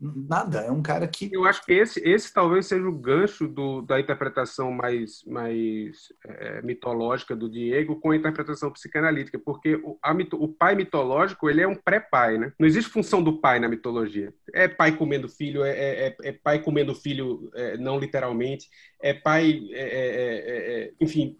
[0.00, 1.28] Nada, é um cara que.
[1.32, 6.62] Eu acho que esse, esse talvez seja o gancho do, da interpretação mais, mais é,
[6.62, 11.66] mitológica do Diego com a interpretação psicanalítica, porque o, a, o pai mitológico ele é
[11.66, 12.52] um pré-pai, né?
[12.56, 14.32] Não existe função do pai na mitologia.
[14.54, 18.68] É pai comendo filho, é, é, é, é pai comendo filho, é, não literalmente,
[19.02, 21.36] é pai, é, enfim,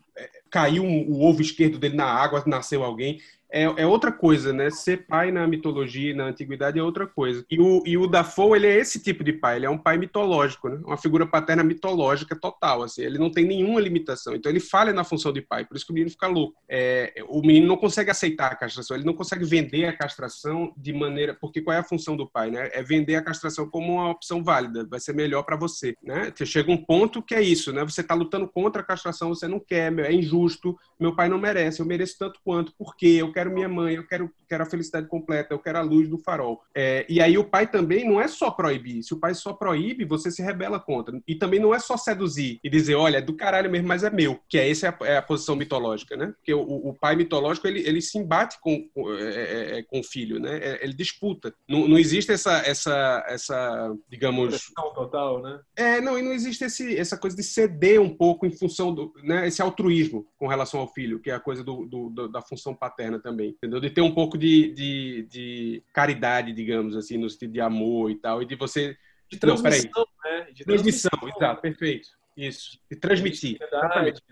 [0.51, 3.21] caiu um, o ovo esquerdo dele na água, nasceu alguém
[3.51, 4.71] é, é, outra coisa, né?
[4.71, 7.45] Ser pai na mitologia, na antiguidade é outra coisa.
[7.51, 9.97] E o, e o Dafoe, ele é esse tipo de pai, ele é um pai
[9.97, 10.79] mitológico, né?
[10.85, 13.03] Uma figura paterna mitológica total, assim.
[13.03, 14.35] Ele não tem nenhuma limitação.
[14.35, 16.61] Então ele falha na função de pai, por isso que o menino fica louco.
[16.69, 20.93] É, o menino não consegue aceitar a castração, ele não consegue vender a castração de
[20.93, 21.37] maneira...
[21.41, 22.71] Porque qual é a função do pai, né?
[22.73, 26.33] É vender a castração como uma opção válida, vai ser melhor para você, né?
[26.35, 27.85] Você chega um ponto que é isso, né?
[27.85, 31.81] Você tá lutando contra a castração, você não quer, é injusto, meu pai não merece,
[31.81, 35.55] eu mereço tanto quanto, porque eu quero minha mãe, eu quero, quero a felicidade completa,
[35.55, 36.61] eu quero a luz do farol.
[36.75, 39.05] É, e aí o pai também não é só proibir.
[39.05, 41.17] Se o pai só proíbe, você se rebela contra.
[41.27, 44.11] E também não é só seduzir e dizer, olha, é do caralho mesmo, mas é
[44.11, 44.41] meu.
[44.49, 46.33] Que é essa é a, é a posição mitológica, né?
[46.37, 50.01] Porque o, o, pai mitológico, ele, ele se embate com, com, é, é, é com
[50.01, 50.79] o filho, né?
[50.83, 51.55] Ele disputa.
[51.69, 54.73] Não, não existe essa, essa, essa digamos...
[54.95, 55.61] total, né?
[55.77, 59.13] É, não, e não existe esse, essa coisa de ceder um pouco em função do...
[59.23, 62.75] Né, esse altruísmo com relação ao filho, que é a coisa do, do da função
[62.75, 63.81] paterna também, entendeu?
[63.81, 68.17] De ter um pouco de, de, de caridade, digamos assim, no sentido de amor e
[68.17, 68.97] tal, e de você...
[69.31, 70.47] De transmissão, não, né?
[70.53, 72.09] De transmissão, transmissão, exato, perfeito.
[72.37, 73.59] Isso, de transmitir.
[73.61, 74.23] Exatamente.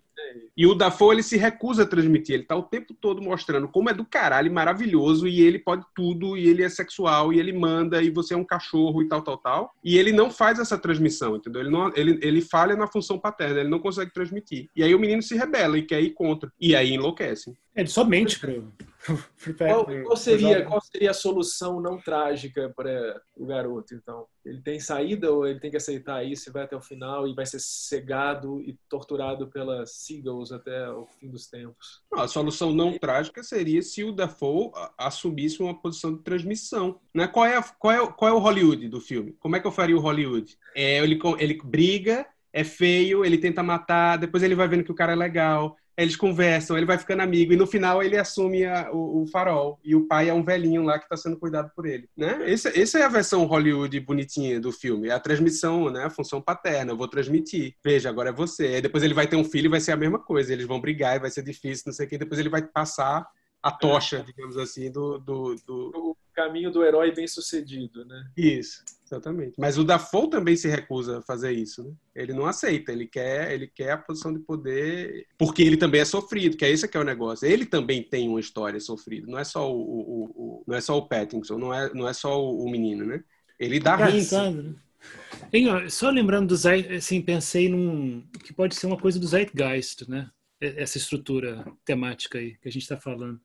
[0.57, 3.91] E o Dafoe ele se recusa a transmitir, ele está o tempo todo mostrando como
[3.91, 8.03] é do caralho, maravilhoso, e ele pode tudo, e ele é sexual, e ele manda,
[8.03, 9.75] e você é um cachorro e tal, tal, tal.
[9.85, 11.63] E ele não faz essa transmissão, entendeu?
[11.63, 14.69] Ele, não, ele, ele falha na função paterna, ele não consegue transmitir.
[14.75, 16.51] E aí o menino se rebela e quer ir contra.
[16.61, 17.55] E aí enlouquece.
[17.75, 18.73] É somente pro,
[19.59, 24.27] qual, qual, seria, qual seria a solução não trágica para o garoto, então?
[24.45, 27.35] Ele tem saída ou ele tem que aceitar isso e vai até o final e
[27.35, 32.03] vai ser cegado e torturado pelas Seagulls até o fim dos tempos?
[32.13, 37.01] A solução não trágica seria se o Dafoe assumisse uma posição de transmissão.
[37.15, 37.27] Né?
[37.27, 39.33] Qual, é, qual, é, qual é o Hollywood do filme?
[39.41, 40.57] Como é que eu faria o Hollywood?
[40.75, 42.27] É, ele, ele briga
[42.57, 46.17] é feio, ele tenta matar, depois ele vai vendo que o cara é legal, eles
[46.17, 49.95] conversam, ele vai ficando amigo e no final ele assume a, o, o, farol e
[49.95, 52.39] o pai é um velhinho lá que está sendo cuidado por ele, né?
[52.51, 56.05] Essa, essa é a versão Hollywood bonitinha do filme, é a transmissão, né?
[56.05, 57.75] A função paterna, eu vou transmitir.
[57.83, 58.81] Veja, agora é você.
[58.81, 61.17] Depois ele vai ter um filho e vai ser a mesma coisa, eles vão brigar
[61.17, 63.27] e vai ser difícil, não sei o que, depois ele vai passar
[63.67, 65.91] a tocha, digamos assim, do, do, do...
[65.95, 68.31] O caminho do herói bem sucedido, né?
[68.37, 69.55] Isso, exatamente.
[69.59, 71.93] Mas o Dafoe também se recusa a fazer isso, né?
[72.15, 76.05] Ele não aceita, ele quer, ele quer a posição de poder, porque ele também é
[76.05, 77.49] sofrido, que é esse que é o negócio.
[77.49, 80.97] Ele também tem uma história sofrida, não é só o, o, o não é só
[80.97, 83.25] o Pattinson, não é, não é só o, menino, né?
[83.59, 84.37] Ele dá risco.
[85.89, 90.31] Só lembrando do Zeit, assim, pensei num que pode ser uma coisa do Zeitgeist, né?
[90.61, 93.41] Essa estrutura temática aí que a gente está falando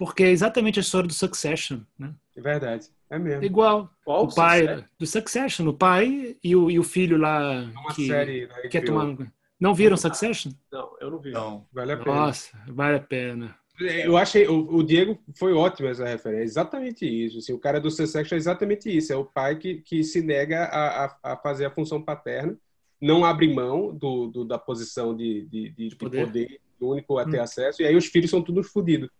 [0.00, 2.14] porque é exatamente a história do Succession, né?
[2.34, 3.44] É verdade, é mesmo.
[3.44, 3.90] Igual.
[4.02, 4.84] Qual o pai Succession?
[4.98, 8.82] do Succession, o pai e o, e o filho lá é uma que série quer
[8.82, 9.14] tomar.
[9.60, 10.52] Não viram Succession?
[10.72, 11.32] Não, eu não vi.
[11.32, 12.16] Não, vale a pena.
[12.16, 13.54] Nossa, vale a pena.
[13.78, 17.36] Eu achei, o, o, Diego foi ótimo essa referência, é exatamente isso.
[17.36, 19.12] Assim, o cara do Succession é exatamente isso.
[19.12, 22.56] É o pai que, que se nega a, a, a fazer a função paterna,
[22.98, 26.24] não abre mão do, do da posição de, de, de, de poder.
[26.24, 27.42] poder único a ter hum.
[27.42, 29.10] acesso, e aí os filhos são todos fodidos.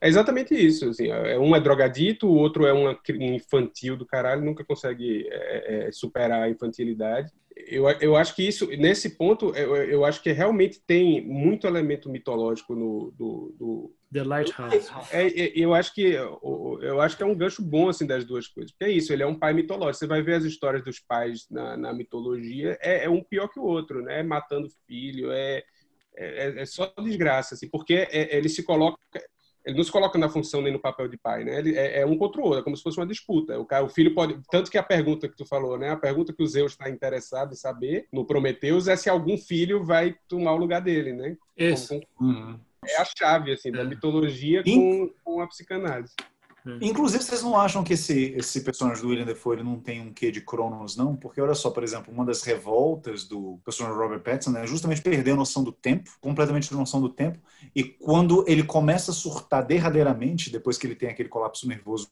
[0.00, 0.88] É exatamente isso.
[0.88, 5.88] Assim, é, um é drogadito, o outro é um infantil do caralho, nunca consegue é,
[5.88, 7.30] é, superar a infantilidade.
[7.66, 12.08] Eu, eu acho que isso, nesse ponto, eu, eu acho que realmente tem muito elemento
[12.08, 13.12] mitológico no.
[13.12, 14.90] Do, do The Lighthouse.
[15.12, 18.48] É, é, eu acho que eu acho que é um gancho bom assim das duas
[18.48, 18.72] coisas.
[18.72, 19.98] Porque é isso, ele é um pai mitológico.
[19.98, 23.60] Você vai ver as histórias dos pais na, na mitologia, é, é um pior que
[23.60, 24.22] o outro, né?
[24.22, 25.62] Matando filho, é,
[26.16, 28.98] é, é, só desgraça, assim, porque ele se coloca
[29.64, 31.58] ele não se coloca na função nem no papel de pai, né?
[31.58, 33.58] Ele é, é um contra o outro, é como se fosse uma disputa.
[33.58, 35.90] O, cara, o filho pode, tanto que a pergunta que tu falou, né?
[35.90, 39.84] A pergunta que o Zeus está interessado em saber no Prometeus é se algum filho
[39.84, 41.36] vai tomar o lugar dele, né?
[41.56, 42.00] Isso.
[42.20, 42.58] Uhum.
[42.86, 43.84] É a chave assim da é.
[43.84, 46.14] mitologia com, com a psicanálise.
[46.66, 46.78] Hum.
[46.80, 50.30] Inclusive, vocês não acham que esse, esse personagem do William Defoe não tem um quê
[50.30, 51.16] de Cronos, não?
[51.16, 55.32] Porque, olha só, por exemplo, uma das revoltas do personagem Robert Pattinson é justamente perder
[55.32, 57.38] a noção do tempo, completamente a noção do tempo,
[57.74, 62.08] e quando ele começa a surtar derradeiramente, depois que ele tem aquele colapso nervoso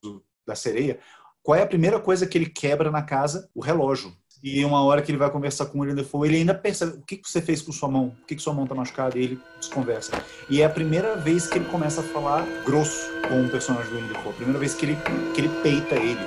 [0.46, 0.98] da sereia,
[1.42, 3.50] qual é a primeira coisa que ele quebra na casa?
[3.54, 4.12] O relógio.
[4.42, 7.02] E uma hora que ele vai conversar com o William Defoe, ele ainda percebe o
[7.02, 9.24] que, que você fez com sua mão, por que, que sua mão está machucada, e
[9.24, 10.22] ele desconversa.
[10.48, 13.96] E é a primeira vez que ele começa a falar grosso com o personagem do
[13.96, 14.98] William Defoe, a primeira vez que ele,
[15.34, 16.20] que ele peita ele.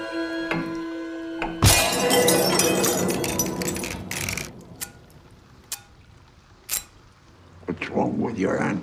[7.66, 8.82] What's wrong with your hand?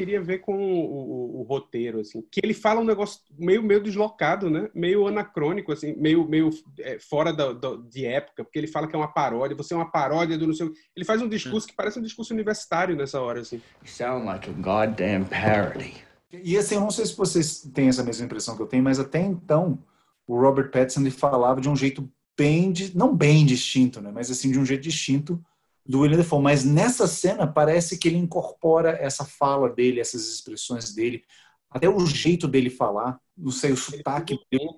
[0.00, 3.82] Queria ver com o, o, o, roteiro, assim, que ele fala um negócio meio, meio
[3.82, 4.70] deslocado, né?
[4.74, 6.48] Meio anacrônico, assim, meio, meio
[6.78, 9.76] é, fora da, da, de época, porque ele fala que é uma paródia, você é
[9.76, 13.20] uma paródia do não sei Ele faz um discurso que parece um discurso universitário nessa
[13.20, 13.56] hora, assim.
[13.82, 16.02] You sound like a goddamn parody.
[16.32, 18.98] E assim, eu não sei se vocês têm essa mesma impressão que eu tenho, mas
[18.98, 19.78] até então
[20.26, 24.10] o Robert Pattinson ele falava de um jeito bem, não bem distinto, né?
[24.10, 25.44] Mas assim, de um jeito distinto
[25.90, 30.94] do William Defoe, mas nessa cena parece que ele incorpora essa fala dele, essas expressões
[30.94, 31.24] dele,
[31.68, 34.68] até o jeito dele falar, não sei, o sotaque dele,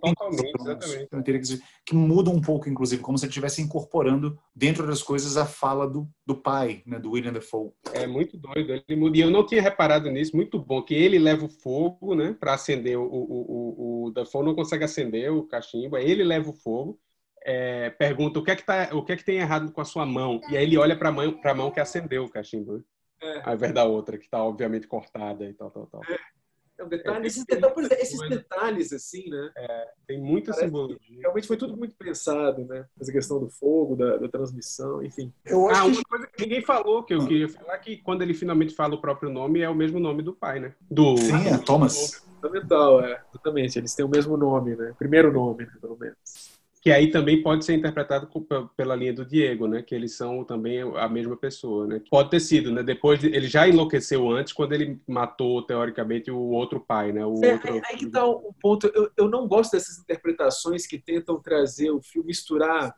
[1.23, 5.45] que, que muda um pouco, inclusive, como se ele estivesse incorporando dentro das coisas a
[5.45, 7.73] fala do, do pai, né, do William Defoe.
[7.93, 9.17] É muito doido, ele muda.
[9.17, 12.55] E eu não tinha reparado nisso, muito bom, que ele leva o fogo, né, para
[12.55, 16.99] acender, o, o, o, o Defoe não consegue acender o cachimbo, ele leva o fogo,
[17.45, 19.85] é, pergunta o que é que tá, o que é que tem errado com a
[19.85, 22.77] sua mão e aí ele olha para a mão para mão que acendeu o cachimbo
[22.77, 22.83] né?
[23.23, 23.43] é.
[23.45, 26.03] ao invés da outra que está obviamente cortada e tal tal tal.
[26.09, 26.19] É.
[26.79, 29.51] É um detalhe, esses, detalhes, esses detalhes assim né?
[29.57, 31.21] É, tem muita simbologia.
[31.21, 32.87] realmente foi tudo muito pensado né?
[33.01, 35.33] Essa questão do fogo da, da transmissão enfim.
[35.45, 36.03] Eu acho ah, uma que...
[36.03, 39.31] coisa que ninguém falou que eu queria falar que quando ele finalmente fala o próprio
[39.31, 40.75] nome é o mesmo nome do pai né?
[40.91, 42.25] Do sim é Thomas.
[42.41, 43.23] Fundamental é.
[43.33, 44.95] Exatamente eles têm o mesmo nome né?
[44.99, 46.52] Primeiro nome né, pelo menos
[46.83, 48.29] que aí também pode ser interpretado
[48.77, 49.83] pela linha do Diego, né?
[49.83, 52.03] Que eles são também a mesma pessoa, né?
[52.11, 52.83] Pode ter sido, né?
[52.83, 57.25] Depois de, ele já enlouqueceu antes quando ele matou teoricamente o outro pai, né?
[57.25, 57.81] O é, outro...
[57.85, 58.91] Aí que tá o ponto.
[58.93, 62.93] Eu, eu não gosto dessas interpretações que tentam trazer o filme, misturar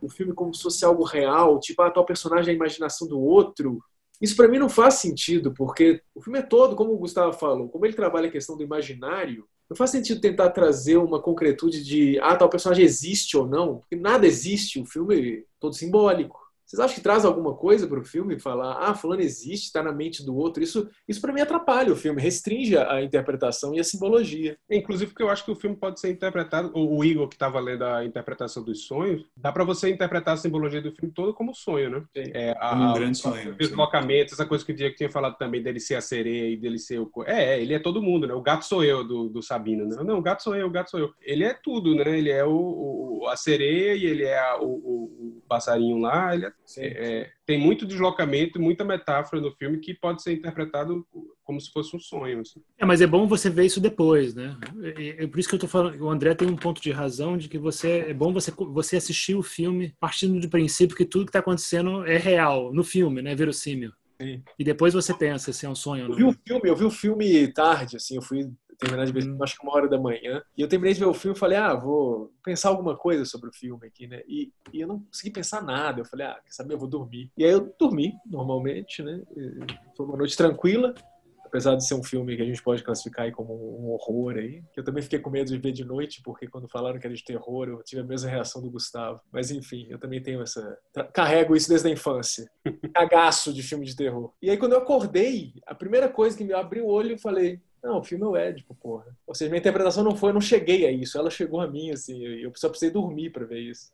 [0.00, 3.08] o filme como se fosse algo real, tipo, a ah, tal personagem é a imaginação
[3.08, 3.82] do outro.
[4.22, 7.68] Isso para mim não faz sentido, porque o filme é todo, como o Gustavo falou,
[7.68, 12.18] como ele trabalha a questão do imaginário, não faz sentido tentar trazer uma concretude de
[12.20, 16.43] ah, tal personagem existe ou não, porque nada existe, o filme é todo simbólico.
[16.66, 18.38] Vocês acham que traz alguma coisa para o filme?
[18.38, 20.62] Falar, ah, fulano existe, está na mente do outro.
[20.62, 24.56] Isso, isso para mim atrapalha o filme, restringe a interpretação e a simbologia.
[24.70, 27.84] Inclusive porque eu acho que o filme pode ser interpretado, o Igor que estava lendo
[27.84, 31.90] a interpretação dos sonhos, dá para você interpretar a simbologia do filme todo como sonho,
[31.90, 32.04] né?
[32.16, 33.50] É, a, um grande sonho.
[33.50, 36.56] Os deslocamentos, essa coisa que o Diego tinha falado também dele ser a sereia e
[36.56, 37.10] dele ser o...
[37.26, 38.34] É, ele é todo mundo, né?
[38.34, 40.02] O gato sou eu do, do Sabino, né?
[40.02, 41.12] Não, o gato sou eu, o gato sou eu.
[41.20, 42.18] Ele é tudo, né?
[42.18, 46.46] Ele é o, o a sereia e ele é a, o, o, passarinho lá, ele
[46.46, 51.06] é é, tem muito deslocamento, muita metáfora no filme que pode ser interpretado
[51.42, 52.40] como se fosse um sonho.
[52.40, 52.62] Assim.
[52.78, 54.56] É, mas é bom você ver isso depois, né?
[54.82, 57.36] É, é por isso que eu tô falando, o André tem um ponto de razão
[57.36, 61.26] de que você é bom você, você assistir o filme partindo do princípio que tudo
[61.26, 63.34] que está acontecendo é real no filme, né?
[63.34, 63.92] Verossímil.
[64.20, 64.42] Sim.
[64.58, 66.18] E depois você pensa se é um sonho ou não.
[66.18, 68.48] Eu vi o filme, eu vi o filme tarde, assim, eu fui
[68.78, 69.38] terminar de ver, hum.
[69.42, 70.42] acho que uma hora da manhã.
[70.56, 73.48] E eu terminei de ver o filme e falei, ah, vou pensar alguma coisa sobre
[73.48, 74.22] o filme aqui, né?
[74.26, 76.00] E, e eu não consegui pensar nada.
[76.00, 77.30] Eu falei, ah, quer saber, eu vou dormir.
[77.36, 79.22] E aí eu dormi, normalmente, né?
[79.96, 80.94] Foi uma noite tranquila
[81.54, 84.60] apesar de ser um filme que a gente pode classificar aí como um horror aí,
[84.72, 87.14] que eu também fiquei com medo de ver de noite, porque quando falaram que era
[87.14, 89.20] de terror, eu tive a mesma reação do Gustavo.
[89.30, 90.76] Mas enfim, eu também tenho essa.
[91.12, 92.50] Carrego isso desde a infância.
[92.92, 94.32] Cagaço de filme de terror.
[94.42, 97.60] E aí, quando eu acordei, a primeira coisa que me abriu o olho, eu falei:
[97.84, 99.04] não, o filme é o Édipo, porra.
[99.26, 101.90] Ou seja, minha interpretação não foi, eu não cheguei a isso, ela chegou a mim,
[101.90, 103.92] assim, eu só precisei dormir para ver isso.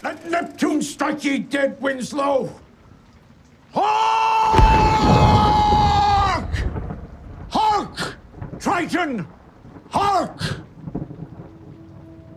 [0.00, 2.50] Let Neptune strike ye dead, Winslow!
[3.74, 4.52] Hark!
[7.50, 8.16] Hark!
[8.60, 9.26] Triton!
[9.90, 10.40] Hark!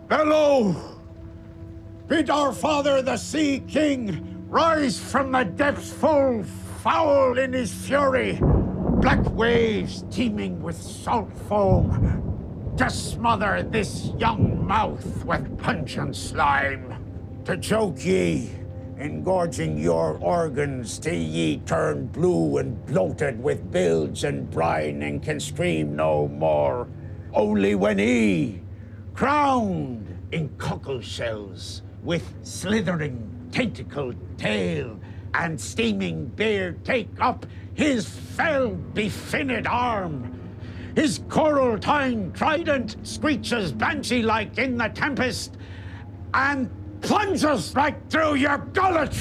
[0.08, 0.76] Bellow!
[2.08, 6.44] Bid our father, the Sea King, rise from the depths full
[6.86, 8.38] foul in his fury,
[9.02, 12.22] black waves teeming with salt foam,
[12.78, 16.94] to smother this young mouth with pungent slime,
[17.44, 18.52] to choke ye,
[19.00, 25.40] engorging your organs till ye turn blue and bloated with bilge and brine and can
[25.40, 26.88] scream no more,
[27.34, 28.62] only when he,
[29.16, 35.00] crowned in cockle shells, with slithering tentacled tail,
[35.40, 40.32] and steaming beard take up his fell befinned arm.
[40.96, 45.58] His coral tine trident screeches banshee-like in the tempest
[46.34, 46.70] and
[47.02, 49.16] plunges right through your gullet,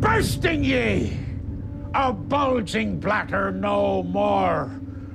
[0.00, 1.18] bursting ye,
[1.94, 4.70] a bulging bladder no more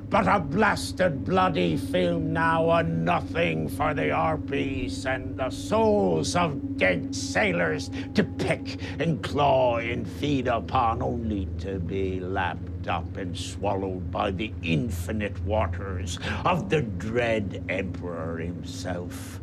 [0.10, 6.78] but a blasted bloody film now, a nothing for the harpies and the souls of
[6.78, 13.38] dead sailors to pick and claw and feed upon, only to be lapped up and
[13.38, 19.40] swallowed by the infinite waters of the dread Emperor himself.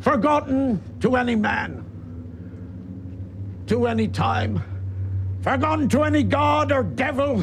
[0.00, 1.82] Forgotten to any man,
[3.68, 4.62] to any time,
[5.40, 7.42] forgotten to any god or devil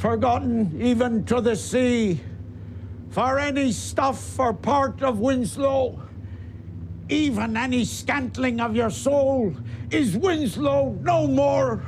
[0.00, 2.18] forgotten even to the sea.
[3.10, 6.00] For any stuff or part of Winslow,
[7.10, 9.54] even any scantling of your soul,
[9.90, 11.82] is Winslow no more,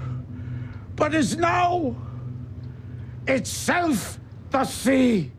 [0.95, 1.97] but is now
[3.27, 4.19] itself
[4.51, 5.33] the sea.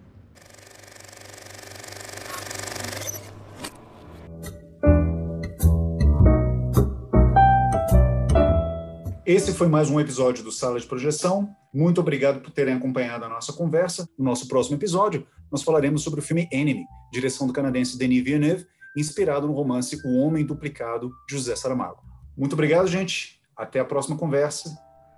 [9.34, 11.50] Esse foi mais um episódio do Sala de Projeção.
[11.74, 14.08] Muito obrigado por terem acompanhado a nossa conversa.
[14.16, 18.68] No nosso próximo episódio, nós falaremos sobre o filme Enemy, direção do canadense Denis Villeneuve,
[18.96, 22.04] inspirado no romance O Homem Duplicado, de José Saramago.
[22.38, 23.42] Muito obrigado, gente.
[23.58, 24.70] Até a próxima conversa.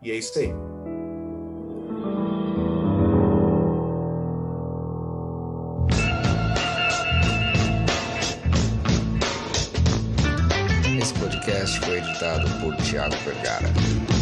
[0.02, 0.85] E é isso aí.
[11.66, 14.15] Podcast foi editado por Tiago Vergara.